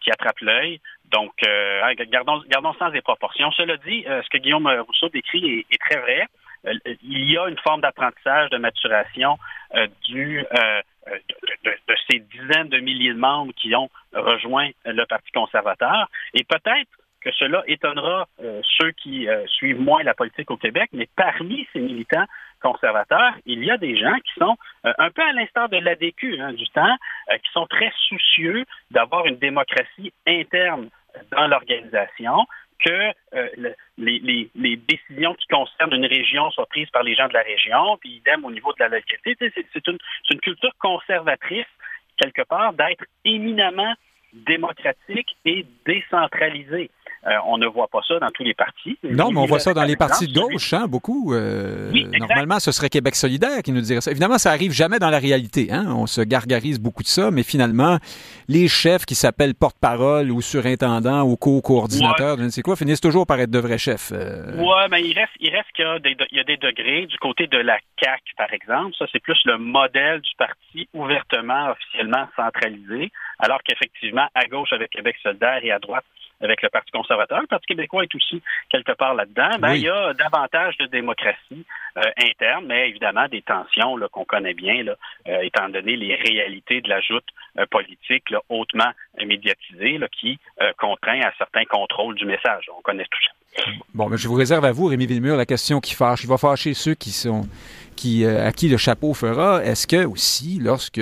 [0.00, 0.80] qui attrape l'œil.
[1.12, 3.50] Donc, euh, gardons, gardons sans des proportions.
[3.52, 6.26] Cela dit, euh, ce que Guillaume Rousseau décrit est, très vrai.
[6.66, 9.38] Euh, il y a une forme d'apprentissage, de maturation
[10.08, 10.44] du,
[11.64, 16.08] de, de, ces dizaines de milliers de membres qui ont rejoint le Parti conservateur.
[16.34, 16.90] Et peut-être
[17.20, 18.26] que cela étonnera
[18.62, 22.26] ceux qui suivent moins la politique au Québec, mais parmi ces militants
[22.60, 26.68] conservateurs, il y a des gens qui sont un peu à l'instar de l'ADQ du
[26.68, 26.96] temps,
[27.30, 30.88] qui sont très soucieux d'avoir une démocratie interne
[31.32, 32.46] dans l'organisation,
[32.78, 34.50] que euh, les,
[34.88, 38.44] décisions qui concernent une région soient prises par les gens de la région, puis idem
[38.44, 39.52] au niveau de la localité.
[39.72, 41.66] C'est une culture conservatrice,
[42.16, 43.94] quelque part, d'être éminemment
[44.32, 46.90] démocratique et décentralisée.
[47.26, 48.96] Euh, on ne voit pas ça dans tous les partis.
[49.02, 51.34] Non, mais on voit ça dans les partis de gauche, hein, beaucoup.
[51.34, 54.10] Euh, normalement, ce serait Québec solidaire qui nous dirait ça.
[54.10, 55.68] Évidemment, ça arrive jamais dans la réalité.
[55.72, 55.86] Hein.
[55.88, 57.98] On se gargarise beaucoup de ça, mais finalement,
[58.48, 63.26] les chefs qui s'appellent porte-parole ou surintendant ou co-coordinateur, je ne sais quoi, finissent toujours
[63.26, 64.12] par être de vrais chefs.
[64.12, 64.52] Euh.
[64.56, 67.06] Oui, mais il reste, il reste qu'il y a, des, il y a des degrés.
[67.06, 71.70] Du côté de la CAQ, par exemple, ça, c'est plus le modèle du parti ouvertement,
[71.70, 73.10] officiellement centralisé,
[73.40, 76.04] alors qu'effectivement, à gauche avec Québec solidaire et à droite
[76.40, 77.40] avec le Parti conservateur.
[77.40, 79.58] Le Parti québécois est aussi quelque part là-dedans.
[79.58, 81.64] Ben, Il y a davantage de démocratie
[81.96, 84.94] euh, interne, mais évidemment des tensions qu'on connaît bien, là,
[85.28, 87.26] euh, étant donné les réalités de la joute
[87.58, 88.90] euh, politique là, hautement
[89.24, 90.38] médiatisée qui
[90.78, 92.70] contraint à certains contrôles du message.
[92.76, 93.37] On connaît tout ça.
[93.94, 96.22] Bon, mais je vous réserve à vous, Rémi Villemur, la question qui fâche.
[96.22, 97.46] Il va fâcher ceux qui sont
[98.06, 101.00] euh, à qui le chapeau fera, est-ce que aussi, lorsque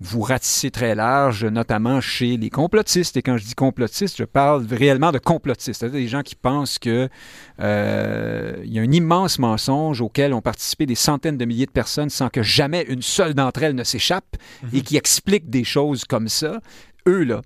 [0.00, 4.64] vous ratissez très large, notamment chez les complotistes, et quand je dis complotistes, je parle
[4.70, 7.08] réellement de complotistes, c'est-à-dire des gens qui pensent que
[7.60, 11.70] euh, il y a un immense mensonge auquel ont participé des centaines de milliers de
[11.70, 14.36] personnes sans que jamais une seule d'entre elles ne s'échappe
[14.72, 14.82] et mhm.
[14.82, 16.60] qui expliquent des choses comme ça,
[17.06, 17.42] eux là,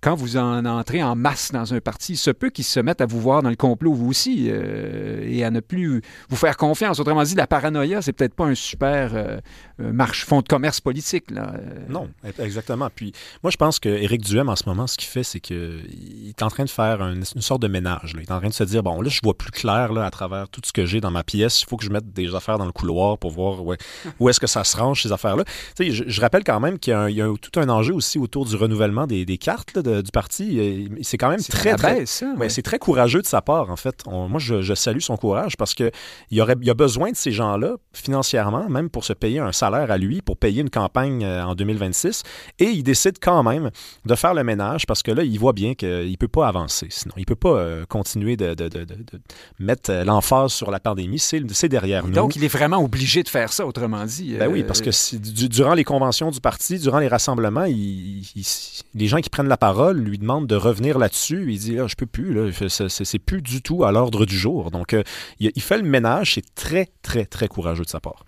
[0.00, 3.00] quand vous en entrez en masse dans un parti, il se peut qu'ils se mettent
[3.00, 6.56] à vous voir dans le complot vous aussi euh, et à ne plus vous faire
[6.56, 7.00] confiance.
[7.00, 9.38] Autrement dit, la paranoïa, c'est peut-être pas un super euh,
[9.78, 11.30] marche fond de commerce politique.
[11.30, 11.52] Là.
[11.88, 12.08] Non,
[12.38, 12.88] exactement.
[12.94, 13.12] Puis
[13.42, 16.42] moi, je pense que Éric Duhem, en ce moment, ce qu'il fait, c'est qu'il est
[16.42, 18.14] en train de faire une, sorte de ménage.
[18.14, 20.10] Il est en train de se dire, bon, là, je vois plus clair là, à
[20.10, 21.62] travers tout ce que j'ai dans ma pièce.
[21.62, 24.46] Il faut que je mette des affaires dans le couloir pour voir où est-ce que
[24.46, 25.44] ça se range, ces affaires-là.
[25.78, 29.06] Je, je, rappelle quand même qu'il y a, tout un enjeu aussi autour du renouvellement
[29.06, 30.90] des, cartes, de- du parti.
[31.02, 32.04] C'est quand même très, très, Ouais,
[32.36, 32.48] ouais.
[32.48, 34.02] c'est très courageux de sa part, en fait.
[34.06, 35.90] On- moi, je, je salue son courage parce que
[36.30, 39.67] il, aurait, il a besoin de ces gens-là financièrement, même pour se payer un salaire
[39.76, 42.22] à lui, pour payer une campagne euh, en 2026.
[42.58, 43.70] Et il décide quand même
[44.04, 46.86] de faire le ménage parce que là, il voit bien qu'il ne peut pas avancer.
[46.90, 49.20] Sinon, il ne peut pas euh, continuer de, de- de- de- de
[49.58, 51.18] mettre euh, l'emphase sur la pandémie.
[51.18, 52.12] C'est c'est derrière nous.
[52.14, 54.34] Donc, il est vraiment obligé de faire ça, autrement dit.
[54.38, 58.22] Ben oui, parce que si- du- durant les conventions du parti, durant les rassemblements, il-
[58.34, 58.46] il-
[58.94, 61.52] les gens qui prennent la parole lui demandent de revenir là-dessus.
[61.52, 64.70] Il dit là, je peux plus, c'est- plus du tout à l'ordre du jour.
[64.70, 64.94] Donc,
[65.40, 66.34] il, il fait le ménage.
[66.34, 68.24] C'est très, très, très courageux de sa part.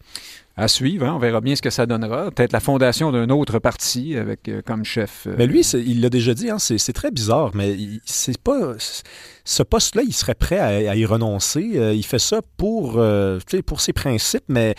[0.60, 2.30] À suivre, hein, on verra bien ce que ça donnera.
[2.30, 5.26] Peut-être la fondation d'un autre parti avec euh, comme chef.
[5.26, 8.74] euh, Mais lui, il l'a déjà dit, hein, c'est très bizarre, mais c'est pas.
[9.44, 11.72] Ce poste-là, il serait prêt à, à y renoncer.
[11.76, 13.02] Euh, il fait ça pour,
[13.66, 14.74] pour ses principes, mais.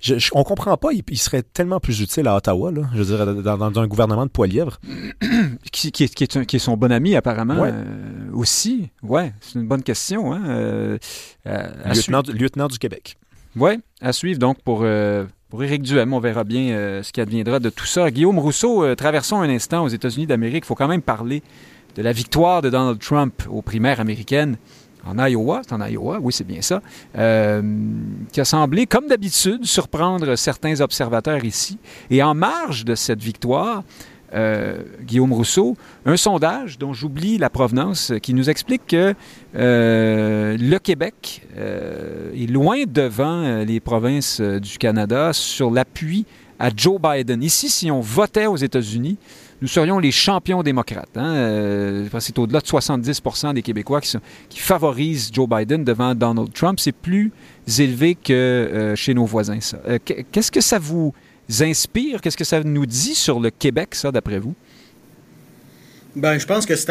[0.00, 3.02] Je, je- on comprend pas, il, il serait tellement plus utile à Ottawa, là, je
[3.02, 4.78] veux dire, dans, dans un gouvernement de poids lièvre.
[5.72, 7.70] qui, qui est, qui est un- qui est son bon ami, apparemment, Ouais.
[7.72, 8.90] euh, aussi.
[9.02, 10.34] Ouais, c'est une bonne question.
[10.34, 10.42] Hein?
[10.46, 10.98] euh,
[11.46, 13.16] à Lieutenant, du- lieutenant du Québec.
[13.56, 16.12] Oui, à suivre donc pour, euh, pour Éric Duhem.
[16.12, 18.10] On verra bien euh, ce qui adviendra de tout ça.
[18.10, 20.64] Guillaume Rousseau, euh, traversons un instant aux États-Unis d'Amérique.
[20.64, 21.40] Il faut quand même parler
[21.94, 24.56] de la victoire de Donald Trump aux primaires américaines
[25.06, 25.60] en Iowa.
[25.62, 26.82] C'est en Iowa, oui, c'est bien ça.
[27.16, 27.62] Euh,
[28.32, 31.78] qui a semblé, comme d'habitude, surprendre certains observateurs ici.
[32.10, 33.84] Et en marge de cette victoire,
[34.34, 35.76] euh, Guillaume Rousseau,
[36.06, 39.14] un sondage dont j'oublie la provenance, qui nous explique que
[39.54, 46.26] euh, le Québec euh, est loin devant les provinces du Canada sur l'appui
[46.58, 47.42] à Joe Biden.
[47.42, 49.18] Ici, si on votait aux États-Unis,
[49.62, 51.16] nous serions les champions démocrates.
[51.16, 52.04] hein.
[52.18, 54.16] C'est au-delà de 70% des Québécois qui,
[54.48, 56.80] qui favorisent Joe Biden devant Donald Trump.
[56.80, 57.32] C'est plus
[57.78, 59.58] élevé que chez nos voisins,
[60.04, 61.14] Qu'est-ce que ça vous
[61.60, 62.20] inspire?
[62.20, 64.54] Qu'est-ce que ça nous dit sur le Québec, ça, d'après vous?
[66.16, 66.90] Ben, je pense que c'est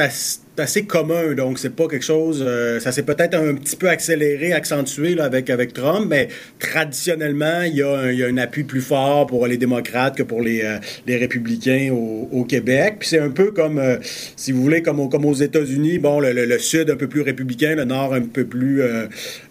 [0.57, 2.43] assez, commun, donc c'est pas quelque chose.
[2.45, 6.27] euh, ça s'est peut-être un petit peu accéléré, accentué là, avec, avec Trump, mais
[6.59, 10.23] traditionnellement, il y, a un, y a un appui plus fort pour les démocrates que
[10.23, 10.77] pour les, euh,
[11.07, 12.95] les républicains au, Québec.
[12.99, 13.97] Puis c'est un peu comme, euh,
[14.35, 17.75] si vous voulez, comme, comme aux États-Unis, bon, le, le- sud un peu plus républicain,
[17.75, 18.81] le nord un peu plus,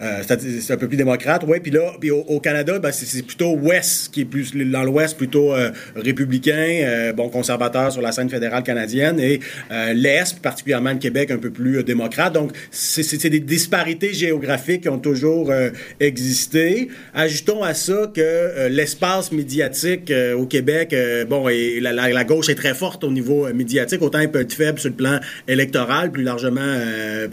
[0.01, 1.61] c'est un peu plus démocrate, ouais.
[1.61, 5.53] Puis là, puis au, Canada, ben, c'est plutôt ouest qui est plus dans l'ouest plutôt
[5.97, 9.41] républicain, bon conservateur sur la scène fédérale canadienne et
[9.95, 12.33] l'est, particulièrement le Québec, un peu plus euh, démocrate.
[12.33, 15.71] Donc c'est des disparités géographiques qui ont toujours euh,
[16.01, 16.89] existé.
[17.15, 20.95] Ajoutons à ça que euh, l'espace médiatique au Québec,
[21.29, 24.79] bon, et la, gauche est très forte au niveau médiatique, autant elle peut être faible
[24.79, 26.77] sur le plan électoral, plus largement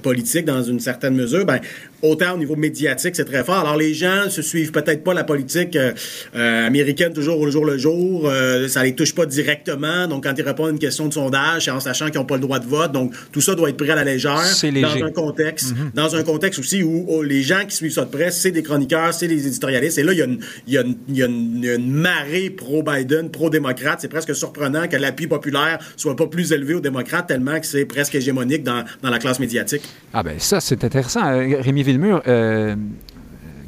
[0.02, 1.46] politique dans une certaine mesure.
[1.46, 1.60] Ben
[2.02, 3.60] autant au niveau médiatique, c'est très fort.
[3.60, 5.92] Alors, les gens se suivent peut-être pas la politique euh,
[6.36, 8.28] euh, américaine toujours au jour le jour.
[8.28, 10.08] Euh, ça les touche pas directement.
[10.08, 12.36] Donc, quand ils répondent à une question de sondage, c'est en sachant qu'ils n'ont pas
[12.36, 12.92] le droit de vote.
[12.92, 14.44] Donc, tout ça doit être pris à la légère.
[14.44, 15.00] C'est léger.
[15.00, 18.10] Dans un contexte, dans un contexte aussi où oh, les gens qui suivent ça de
[18.12, 19.98] près, c'est des chroniqueurs, c'est des éditorialistes.
[19.98, 21.66] Et là, il y a une, il y a une, il y a une, il
[21.66, 24.00] y a une marée pro-Biden, pro-démocrate.
[24.02, 27.86] C'est presque surprenant que l'appui populaire soit pas plus élevé aux démocrates tellement que c'est
[27.86, 29.82] presque hégémonique dans, dans la classe médiatique.
[30.14, 31.26] Ah ben ça, c'est intéressant.
[31.26, 32.76] Euh, Rémi Villemur, euh,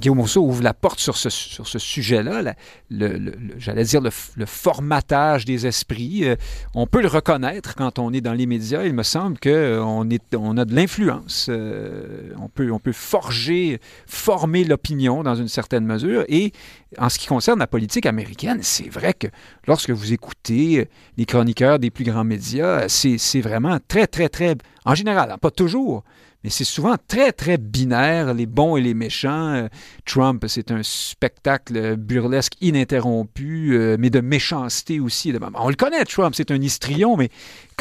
[0.01, 2.55] Guillaume Rousseau ouvre la porte sur ce, sujet-là,
[2.89, 6.25] j'allais dire le, formatage des esprits.
[6.25, 6.35] Euh,
[6.73, 8.83] on peut le reconnaître quand on est dans les médias.
[8.83, 11.47] Il me semble qu'on est, on a de l'influence.
[11.49, 16.25] Euh, on, peut, on peut forger, former l'opinion dans une certaine mesure.
[16.27, 16.51] Et
[16.97, 19.27] en ce qui concerne la politique américaine, c'est vrai que
[19.67, 20.85] lorsque vous écoutez euh,
[21.17, 25.37] les chroniqueurs des plus grands médias, c'est c'est vraiment très, très, très, en général, hein,
[25.37, 26.03] pas toujours,
[26.43, 29.53] mais c'est souvent très, très binaire, les bons et les méchants.
[29.53, 29.67] Euh,
[30.05, 35.33] Trump, c'est un spectacle burlesque ininterrompu, euh, mais de méchanceté aussi.
[35.55, 37.29] On le connaît, Trump, c'est un histrion, mais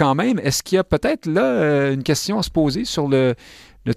[0.01, 3.07] quand même, est-ce qu'il y a peut-être là euh, une question à se poser sur
[3.07, 3.35] le,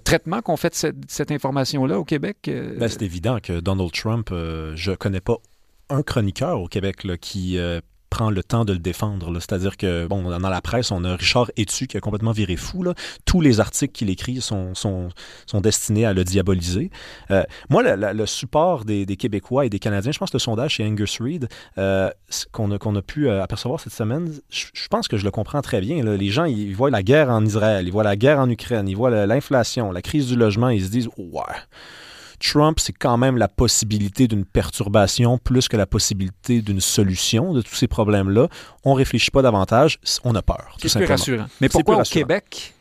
[0.04, 2.36] traitement qu'on fait de cette, information-là au Québec?
[2.48, 2.76] euh?
[2.78, 5.36] Ben, c'est évident que Donald Trump, euh, je connais pas
[5.88, 7.80] un chroniqueur au Québec là, qui euh,
[8.14, 9.32] prend le temps de le défendre.
[9.40, 12.84] C'est-à-dire que, bon, dans la presse, on a Richard Etu qui a complètement viré fou.
[13.24, 15.08] Tous les articles qu'il écrit sont, sont,
[15.46, 16.90] sont destinés à le diaboliser.
[17.32, 20.86] Euh, moi, le, support des, Québécois et des Canadiens, je pense que le sondage chez
[20.86, 22.08] Angus Reid euh,
[22.52, 25.60] qu'on a, qu'on a pu euh, apercevoir cette semaine, je, pense que je le comprends
[25.60, 26.04] très bien.
[26.04, 28.96] Les gens, ils voient la guerre en Israël, ils voient la guerre en Ukraine, ils
[28.96, 31.42] voient la- l'inflation, la crise du logement, ils se disent «Ouais,
[32.44, 37.62] Trump, c'est quand même la possibilité d'une perturbation plus que la possibilité d'une solution de
[37.62, 38.48] tous ces problèmes-là.
[38.84, 40.76] On réfléchit pas davantage, on a peur.
[40.78, 41.46] C'est plus rassurant.
[41.60, 42.02] Mais pourquoi au.
[42.02, 42.73] Québec,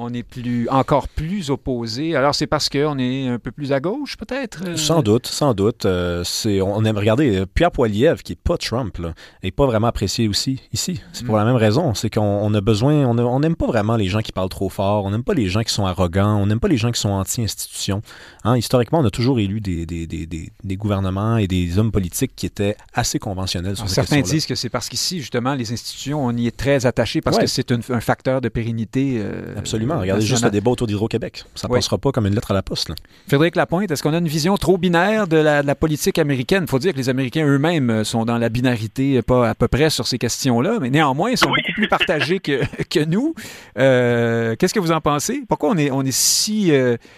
[0.00, 2.16] on est plus, encore plus opposé.
[2.16, 4.62] Alors, c'est parce qu'on est un peu plus à gauche, peut-être?
[4.66, 4.76] Euh?
[4.76, 5.84] Sans doute, sans doute.
[5.84, 8.98] Euh, c'est, on aime regarder Pierre Poilievre, qui n'est pas Trump,
[9.42, 11.00] n'est pas vraiment apprécié aussi ici.
[11.12, 11.38] C'est pour mm.
[11.38, 11.94] la même raison.
[11.94, 15.10] C'est qu'on a besoin, on n'aime pas vraiment les gens qui parlent trop fort, on
[15.10, 18.02] n'aime pas les gens qui sont arrogants, on n'aime pas les gens qui sont anti-institutions.
[18.44, 22.32] Hein, historiquement, on a toujours élu des, des, des, des, gouvernements et des hommes politiques
[22.34, 26.34] qui étaient assez conventionnels sur Certains disent que c'est parce qu'ici, justement, les institutions, on
[26.36, 29.22] y est très attaché parce que c'est un, facteur de pérennité.
[29.56, 29.89] Absolument.
[29.98, 31.44] Regardez juste le débat autour d'Hydro-Québec.
[31.54, 32.92] Ça ne passera pas comme une lettre à la poste.
[33.28, 36.64] Frédéric Lapointe, est-ce qu'on a une vision trop binaire de la, politique américaine?
[36.64, 39.54] Il faut dire que les Américains eux-mêmes euh, sont dans la binarité, euh, pas à
[39.54, 42.60] peu près sur ces questions-là, mais néanmoins, ils sont beaucoup plus partagés que,
[42.90, 43.34] que nous.
[43.78, 45.42] Euh, qu'est-ce que vous en pensez?
[45.48, 46.72] Pourquoi on est, on est si,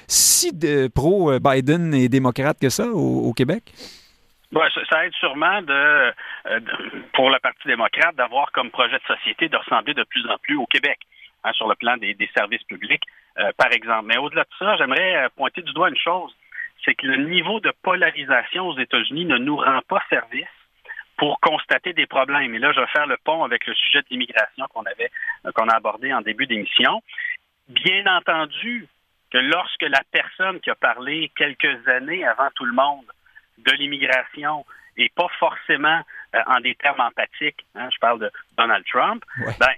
[0.07, 0.53] si
[0.95, 3.63] pro-Biden et démocrate que ça au, Québec?
[4.53, 6.13] ça, aide sûrement de,
[7.15, 10.57] pour le Parti démocrate d'avoir comme projet de société de ressembler de plus en plus
[10.57, 10.99] au Québec.
[11.45, 13.03] Hein, sur le plan des, services publics,
[13.39, 14.07] euh, par exemple.
[14.07, 16.33] Mais au-delà de ça, j'aimerais euh, pointer du doigt une chose,
[16.85, 20.47] c'est que le niveau de polarisation aux États-Unis ne nous rend pas service
[21.17, 22.55] pour constater des problèmes.
[22.55, 25.11] Et là, je vais faire le pont avec le sujet de l'immigration qu'on avait,
[25.45, 27.03] euh, qu'on a abordé en début d'émission.
[27.69, 28.87] Bien entendu
[29.33, 33.07] que lorsque la personne qui a parlé quelques années avant tout le monde
[33.59, 34.65] de l'immigration
[34.97, 36.03] et pas forcément
[36.47, 39.25] en des termes empathiques, hein, je parle de Donald Trump,
[39.59, 39.73] ben,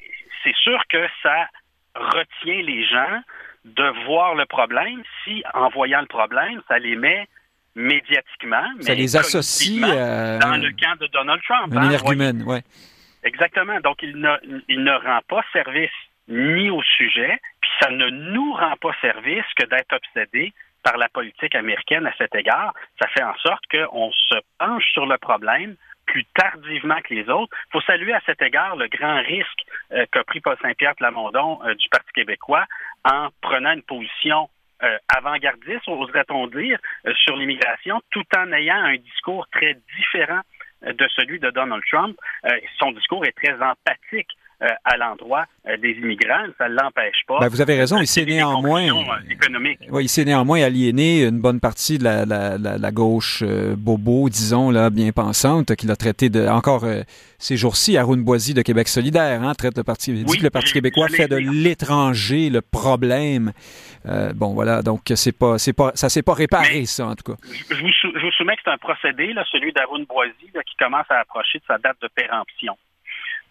[0.45, 1.49] c'est sûr que ça
[1.95, 3.21] retient les gens
[3.65, 7.27] de voir le problème si, en voyant le problème, ça les met
[7.75, 11.75] médiatiquement, ça les associe dans le camp de Donald Trump.
[11.75, 12.63] Un hein, ouais.
[13.25, 13.81] Exactement.
[13.81, 15.91] Donc, il ne, il ne rend pas service
[16.29, 21.09] ni au sujet, puis ça ne nous rend pas service que d'être obsédé par la
[21.09, 22.75] politique américaine à cet égard.
[23.01, 25.77] Ça fait en sorte qu'on se penche sur le problème
[26.07, 27.55] plus tardivement que les autres.
[27.69, 31.61] Il faut saluer à cet égard le grand risque euh, qu'a pris Paul Saint-Pierre Plamondon
[31.65, 32.65] euh, du Parti québécois
[33.05, 34.49] en prenant une position
[34.83, 36.79] euh, avant-gardiste, oserait-on dire,
[37.25, 40.41] sur l'immigration, tout en ayant un discours très différent
[40.83, 42.17] de celui de Donald Trump.
[42.79, 44.29] son discours est très empathique
[44.61, 46.47] à l'endroit euh, des immigrants.
[46.59, 47.39] Ça ne l'empêche pas.
[47.41, 47.99] Ben, vous avez raison.
[48.01, 48.89] Il s'est néanmoins.
[48.89, 49.03] Euh,
[49.91, 54.71] oui, il s'est néanmoins aliéné une bonne partie de la, la, la, gauche bobo, disons,
[54.71, 56.47] là, bien pensante, qu'il a traité de.
[56.47, 56.87] Encore
[57.39, 60.13] ces jours-ci, Arun Boisy de Québec solidaire, hein, traite le Parti.
[60.13, 63.53] dit que le Parti québécois fait de l'étranger le problème.
[64.35, 64.83] bon, voilà.
[64.83, 67.39] Donc, c'est pas, c'est pas, ça s'est pas réparé, ça, en tout cas.
[67.71, 71.07] Je vous, je vous soumets que c'est un procédé, là, celui d'Arun Boisy, qui commence
[71.11, 72.77] à approcher de sa date de péremption.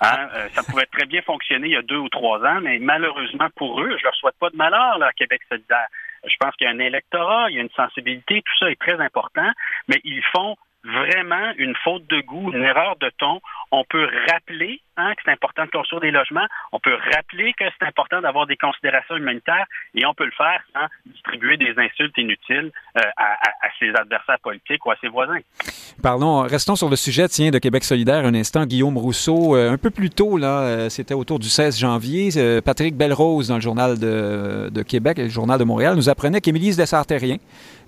[0.02, 2.80] Hein, euh, ça pouvait très bien fonctionner il y a deux ou trois ans, mais
[2.80, 5.88] malheureusement pour eux, je leur souhaite pas de malheur là, à Québec solidaire.
[6.26, 8.80] Je pense qu'il y a un électorat, il y a une sensibilité, tout ça est
[8.80, 9.50] très important,
[9.88, 13.40] mais ils font vraiment une faute de goût, une erreur de ton.
[13.72, 16.46] On peut rappeler hein, que c'est important de construire des logements.
[16.72, 19.66] On peut rappeler que c'est important d'avoir des considérations humanitaires
[19.96, 23.38] et on peut le faire sans distribuer des insultes inutiles euh, à,
[23.80, 25.40] ses adversaires politiques ou à ses voisins.
[26.02, 28.66] Parlons, restons sur le sujet, tiens, de Québec solidaire un instant.
[28.66, 32.30] Guillaume Rousseau, euh, un peu plus tôt, là, euh, c'était autour du 16 janvier,
[32.64, 36.76] Patrick Belrose, dans le Journal de, de Québec le Journal de Montréal, nous apprenait qu'Émilie
[36.76, 37.38] Dessartérien,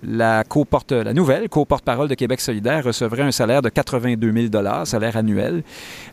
[0.03, 5.17] la, co-porte, la nouvelle co-porte-parole de Québec solidaire recevrait un salaire de 82 000 salaire
[5.17, 5.63] annuel.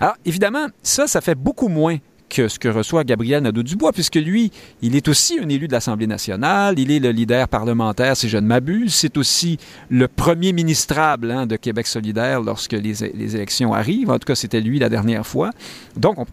[0.01, 1.99] Alors, évidemment, ça, ça fait beaucoup moins
[2.33, 6.07] que ce que reçoit Gabriel Nadeau-Dubois, puisque lui, il est aussi un élu de l'Assemblée
[6.07, 9.59] nationale, il est le leader parlementaire, si je ne m'abuse, c'est aussi
[9.91, 14.11] le premier ministrable hein, de Québec solidaire lorsque les, élections arrivent.
[14.11, 15.51] En tout cas, c'était lui la dernière fois.
[15.97, 16.27] Donc,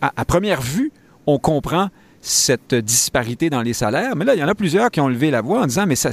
[0.00, 0.90] à, première vue,
[1.26, 1.90] on comprend
[2.22, 5.30] cette disparité dans les salaires, mais là, il y en a plusieurs qui ont levé
[5.30, 6.10] la voix en disant, mais ça,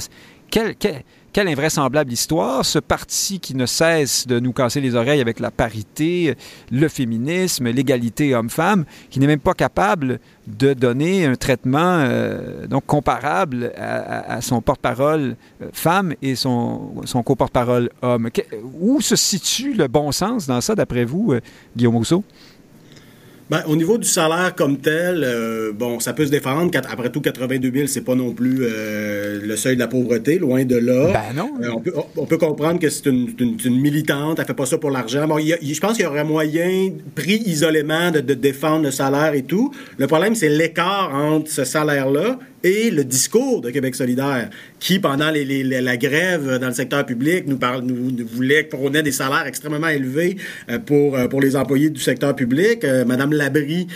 [1.34, 5.50] quelle, invraisemblable histoire, ce parti qui ne cesse de nous casser les oreilles avec la
[5.50, 6.36] parité,
[6.70, 12.86] le féminisme, l'égalité homme-femme, qui n'est même pas capable de donner un traitement euh, donc
[12.86, 18.30] comparable à, son porte-parole euh, femme et son, son co-porte-parole homme.
[18.80, 21.40] où se situe le bon sens dans ça, d'après vous, euh,
[21.76, 22.22] Guillaume Rousseau?
[23.50, 26.70] Ben, au niveau du salaire comme tel, euh, bon, ça peut se défendre.
[26.90, 30.64] Après tout, 82 000, c'est pas non plus euh, le seuil de la pauvreté, loin
[30.64, 31.12] de là.
[31.12, 31.50] Ben non.
[31.62, 33.34] Euh, on, peut, comprendre que c'est une,
[33.68, 35.26] militante, elle fait pas ça pour l'argent.
[35.26, 39.42] Bon, je pense qu'il y aurait moyen, pris isolément, de, de, défendre le salaire et
[39.42, 39.72] tout.
[39.98, 44.48] Le problème, c'est l'écart entre ce salaire-là et le discours de Québec solidaire,
[44.80, 49.02] qui, pendant les, la grève dans le secteur public, nous, parle, nous, nous voulait prôner
[49.02, 50.38] des salaires extrêmement élevés
[50.70, 52.82] euh, pour, euh, pour les employés du secteur public.
[52.84, 53.86] Euh, Madame Labrie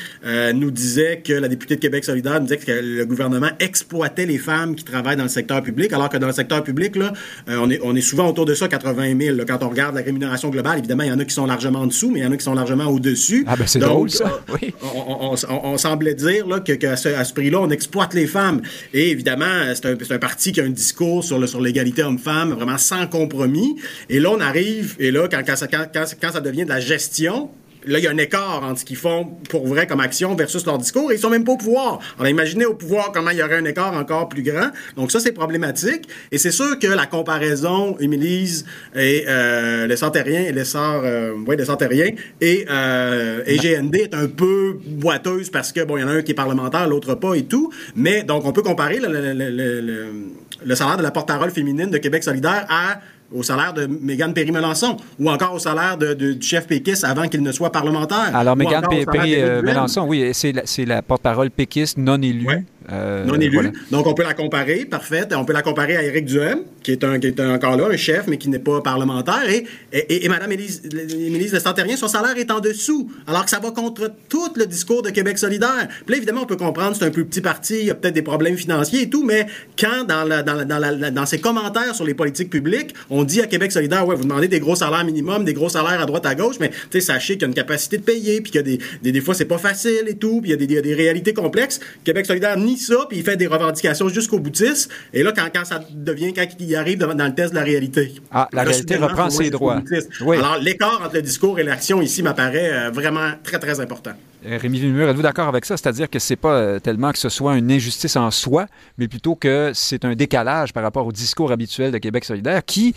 [0.55, 4.37] nous disait que la députée de Québec solidaire nous disait que le gouvernement exploitait les
[4.37, 7.13] femmes qui travaillent dans le secteur public, alors que dans le secteur public, là,
[7.49, 9.39] on, est, on est souvent autour de ça, 80 000.
[9.47, 11.87] Quand on regarde la rémunération globale, évidemment, il y en a qui sont largement en
[11.87, 13.45] dessous, mais il y en a qui sont largement au-dessus.
[13.47, 14.41] Ah ben c'est drôle, ça.
[14.53, 14.75] Oui.
[14.83, 18.58] On, on, semblait dire là, que, à ce, ce prix-là, on exploite les femmes.
[18.93, 23.07] Et évidemment, c'est un, un, parti qui a un discours sur, l'égalité homme-femme vraiment sans
[23.07, 23.77] compromis.
[24.09, 27.51] Et là, on arrive, et là, quand, quand, quand ça devient de la gestion,
[27.87, 30.65] là, il y a un écart entre ce qu'ils font pour vrai comme action versus
[30.67, 32.01] leur discours et ils sont même pas au pouvoir.
[32.19, 34.71] On a imaginé au pouvoir comment il y aurait un écart encore plus grand.
[34.97, 36.09] Donc ça, c'est problématique.
[36.33, 38.65] Et c'est sûr que la comparaison, Émilise
[38.95, 42.11] et euh, les Santériens, les Sarts, euh, les Santériens
[42.41, 46.13] et, euh, et GND est un peu boiteuse parce que, bon, il y en a
[46.13, 47.73] un qui est parlementaire, l'autre pas et tout.
[47.95, 50.29] Mais donc, on peut comparer le,
[50.65, 53.01] le salaire de la porte-parole féminine de Québec solidaire à
[53.33, 57.43] au salaire de Mégane Perry-Melançon ou encore au salaire de, du chef péquiste avant qu'il
[57.43, 58.35] ne soit parlementaire.
[58.35, 62.67] Alors, Mégane Perry-Melançon, oui, c'est la, la porte-parole péquiste non élue.
[62.93, 63.73] Euh, non élu.
[63.91, 65.27] Donc, on peut la comparer, parfait.
[65.33, 67.97] On peut la comparer à Éric Duhem, qui est, un, qui est encore là, un
[67.97, 69.49] chef, mais qui n'est pas parlementaire.
[69.49, 73.51] Et, et, et Mme Élise, Élise de Santérien, son salaire est en dessous, alors que
[73.51, 75.89] ça va contre tout le discours de Québec solidaire.
[76.07, 78.15] Puis là, évidemment, on peut comprendre, c'est un plus petit parti, il y a peut-être
[78.15, 79.47] des problèmes financiers et tout, mais
[79.79, 83.47] quand, dans, la, dans, la, dans, ses commentaires sur les politiques publiques, on dit à
[83.47, 86.35] Québec solidaire, ouais, vous demandez des gros salaires minimum, des gros salaires à droite, à
[86.35, 86.71] gauche, mais
[87.01, 89.21] sachez qu'il y a une capacité de payer, puis qu'il y a des, des, des
[89.21, 91.81] fois, c'est pas facile et tout, puis il y a des, des, réalités complexes.
[92.05, 94.91] Québec solidaire ni ça, puis il fait des revendications jusqu'au boutiste.
[95.13, 98.15] Et là, quand, quand ça devient, quand il arrive dans le test de la réalité.
[98.31, 99.83] Ah, la réalité reprend ses droits.
[100.21, 100.37] Oui.
[100.37, 104.13] Alors, l'écart entre le discours et l'action ici m'apparaît euh, vraiment très, très important.
[104.47, 105.77] Euh, Rémi Villemur, êtes-vous d'accord avec ça?
[105.77, 108.67] C'est-à-dire que c'est pas euh, tellement que ce soit une injustice en soi,
[108.97, 112.95] mais plutôt que c'est un décalage par rapport au discours habituel de Québec solidaire qui,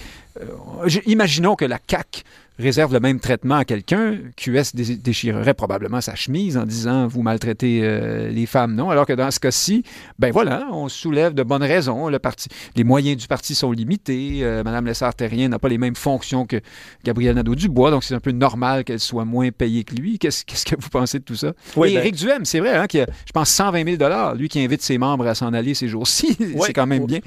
[1.05, 2.23] imaginons que la CAQ
[2.61, 7.81] réserve le même traitement à quelqu'un, QS déchirerait probablement sa chemise en disant vous maltraitez
[7.83, 8.89] euh, les femmes, non?
[8.89, 9.83] Alors que dans ce cas-ci,
[10.19, 12.07] ben voilà, on soulève de bonnes raisons.
[12.09, 14.39] Le parti, les moyens du parti sont limités.
[14.41, 16.61] Euh, Madame Lessard-Terrien n'a pas les mêmes fonctions que
[17.03, 20.19] Gabriel Nadeau-Dubois, donc c'est un peu normal qu'elle soit moins payée que lui.
[20.19, 21.53] Qu'est-ce, que vous pensez de tout ça?
[21.75, 24.49] Oui, Et ben Éric Duhem, c'est vrai, hein, qui a, je pense, 120 000 lui
[24.49, 26.37] qui invite ses membres à s'en aller ces jours-ci.
[26.65, 27.19] c'est quand même bien.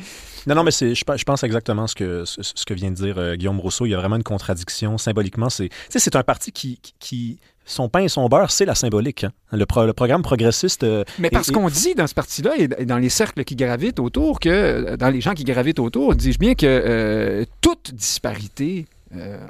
[0.46, 3.34] Non, non, mais c'est, je, pense exactement ce que, ce, que vient de dire euh,
[3.34, 3.86] Guillaume Rousseau.
[3.86, 4.98] Il y a vraiment une contradiction.
[4.98, 9.24] Symboliquement, c'est, c'est un parti qui, qui, son pain et son beurre, c'est la symbolique.
[9.24, 9.32] Hein.
[9.52, 10.84] Le, programme progressiste.
[10.84, 14.40] Euh, mais parce qu'on dit dans ce parti-là et dans les cercles qui gravitent autour,
[14.40, 18.86] que euh, dans les gens qui gravitent autour, dis-je bien que toute disparité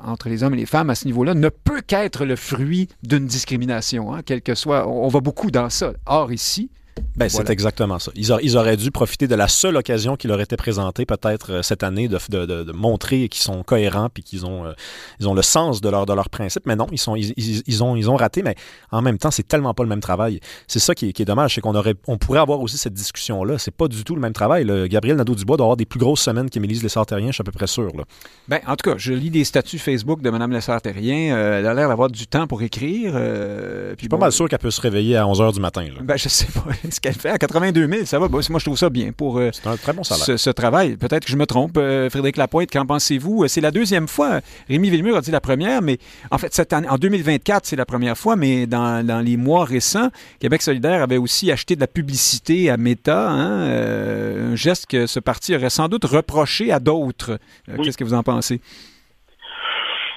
[0.04, 3.26] entre les hommes et les femmes à ce niveau-là ne peut qu'être le fruit d'une
[3.26, 4.86] discrimination, hein, quel que soit.
[4.86, 5.94] On, on va beaucoup dans ça.
[6.04, 6.68] Or, ici,
[7.16, 8.10] ben, c'est exactement ça.
[8.16, 11.62] Ils, ils, auraient dû profiter de la seule occasion qui leur était présentée peut-être euh,
[11.62, 14.72] cette année de, de, de, montrer qu'ils sont cohérents puis qu'ils ont, euh,
[15.20, 16.66] ils ont le sens de leur, de leur principe.
[16.66, 18.56] Mais non, ils, sont, ils, ils, ont, ils ont raté, mais
[18.90, 20.40] en même temps, c'est tellement pas le même travail.
[20.66, 22.94] C'est ça qui est, qui est dommage, c'est qu'on aurait, on pourrait avoir aussi cette
[22.94, 23.58] discussion-là.
[23.58, 24.66] C'est pas du tout le même travail.
[24.88, 27.68] Gabriel Nadeau-Dubois doit avoir des plus grosses semaines qu'Émilise Lessard-Terrien, je suis à peu près
[27.68, 27.96] sûr.
[27.96, 28.04] Là.
[28.48, 31.34] Ben, en tout cas, je lis des statuts Facebook de Mme Lessard-Terrien.
[31.34, 33.12] Euh, elle a l'air d'avoir du temps pour écrire.
[33.14, 35.84] je suis pas mal sûr qu'elle peut se réveiller à 11 h du matin.
[35.84, 36.02] Là.
[36.02, 38.28] Ben, je sais pas ce qu'elle fait à 82 000, ça va.
[38.28, 40.96] moi, je trouve ça bien pour euh, un très bon ce, ce, travail.
[40.96, 41.76] Peut-être que je me trompe.
[41.76, 43.46] Euh, Frédéric Lapointe, qu'en pensez-vous?
[43.48, 44.40] C'est la deuxième fois.
[44.68, 45.98] Rémi Villemur a dit la première, mais
[46.30, 49.64] en fait, cette année, en 2024, c'est la première fois, mais dans, dans, les mois
[49.64, 54.86] récents, Québec solidaire avait aussi acheté de la publicité à Meta, hein, euh, un geste
[54.86, 57.38] que ce parti aurait sans doute reproché à d'autres.
[57.82, 58.60] Qu'est-ce que vous en pensez?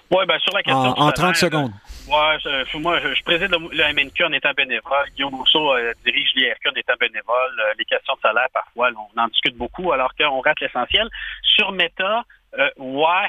[0.10, 0.94] Oui, bien, sur la question.
[0.98, 1.72] En, en 30 secondes.
[2.08, 5.10] Ouais, je, moi, je, préside le, le, MNQ en étant bénévole.
[5.16, 7.60] Guillaume Rousseau euh, dirige l'IRQ en étant bénévole.
[7.60, 11.10] Euh, les questions de salaire, parfois, on en discute beaucoup alors qu'on rate l'essentiel.
[11.44, 12.24] Sur Meta,
[12.58, 13.28] euh, ouais,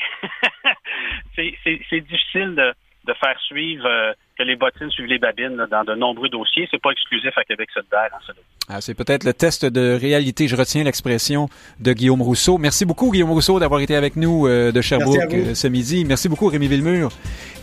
[1.91, 2.72] c'est difficile de,
[3.05, 6.68] de, faire suivre que les bottines suivent les babines dans de nombreux dossiers.
[6.70, 8.39] C'est pas exclusif à Québec solidaire en cela.
[8.70, 10.47] Ah, c'est peut-être le test de réalité.
[10.47, 11.49] Je retiens l'expression
[11.80, 12.59] de Guillaume Rousseau.
[12.59, 16.05] Merci beaucoup, Guillaume Rousseau, d'avoir été avec nous euh, de Sherbrooke euh, ce midi.
[16.05, 17.11] Merci beaucoup, Rémi Villemur.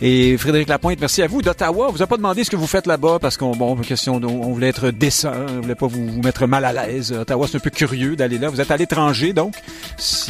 [0.02, 1.42] Et Frédéric Lapointe, merci à vous.
[1.42, 4.16] D'Ottawa, on vous a pas demandé ce que vous faites là-bas parce qu'on bon, question,
[4.16, 7.12] on voulait être décent, on voulait pas vous, mettre mal à l'aise.
[7.12, 8.48] Ottawa, c'est un peu curieux d'aller là.
[8.48, 9.54] Vous êtes à l'étranger, donc.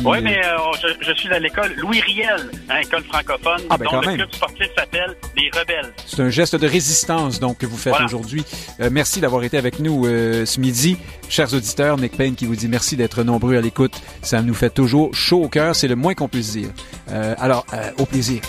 [0.04, 0.58] oui, mais euh,
[1.00, 4.68] je, suis à l'école Louis Riel, hein, école francophone, ah, ben, dont le club sportif
[4.76, 5.92] s'appelle Les Rebelles.
[6.04, 8.44] C'est un geste de résistance donc que vous faites aujourd'hui.
[8.80, 10.98] Euh, merci d'avoir été avec nous euh, ce midi.
[11.30, 13.98] Chers auditeurs, Nick Payne qui vous dit merci d'être nombreux à l'écoute.
[14.20, 16.68] Ça nous fait toujours chaud au cœur, c'est le moins qu'on puisse dire.
[17.10, 17.64] Euh, alors,
[17.96, 18.42] au plaisir.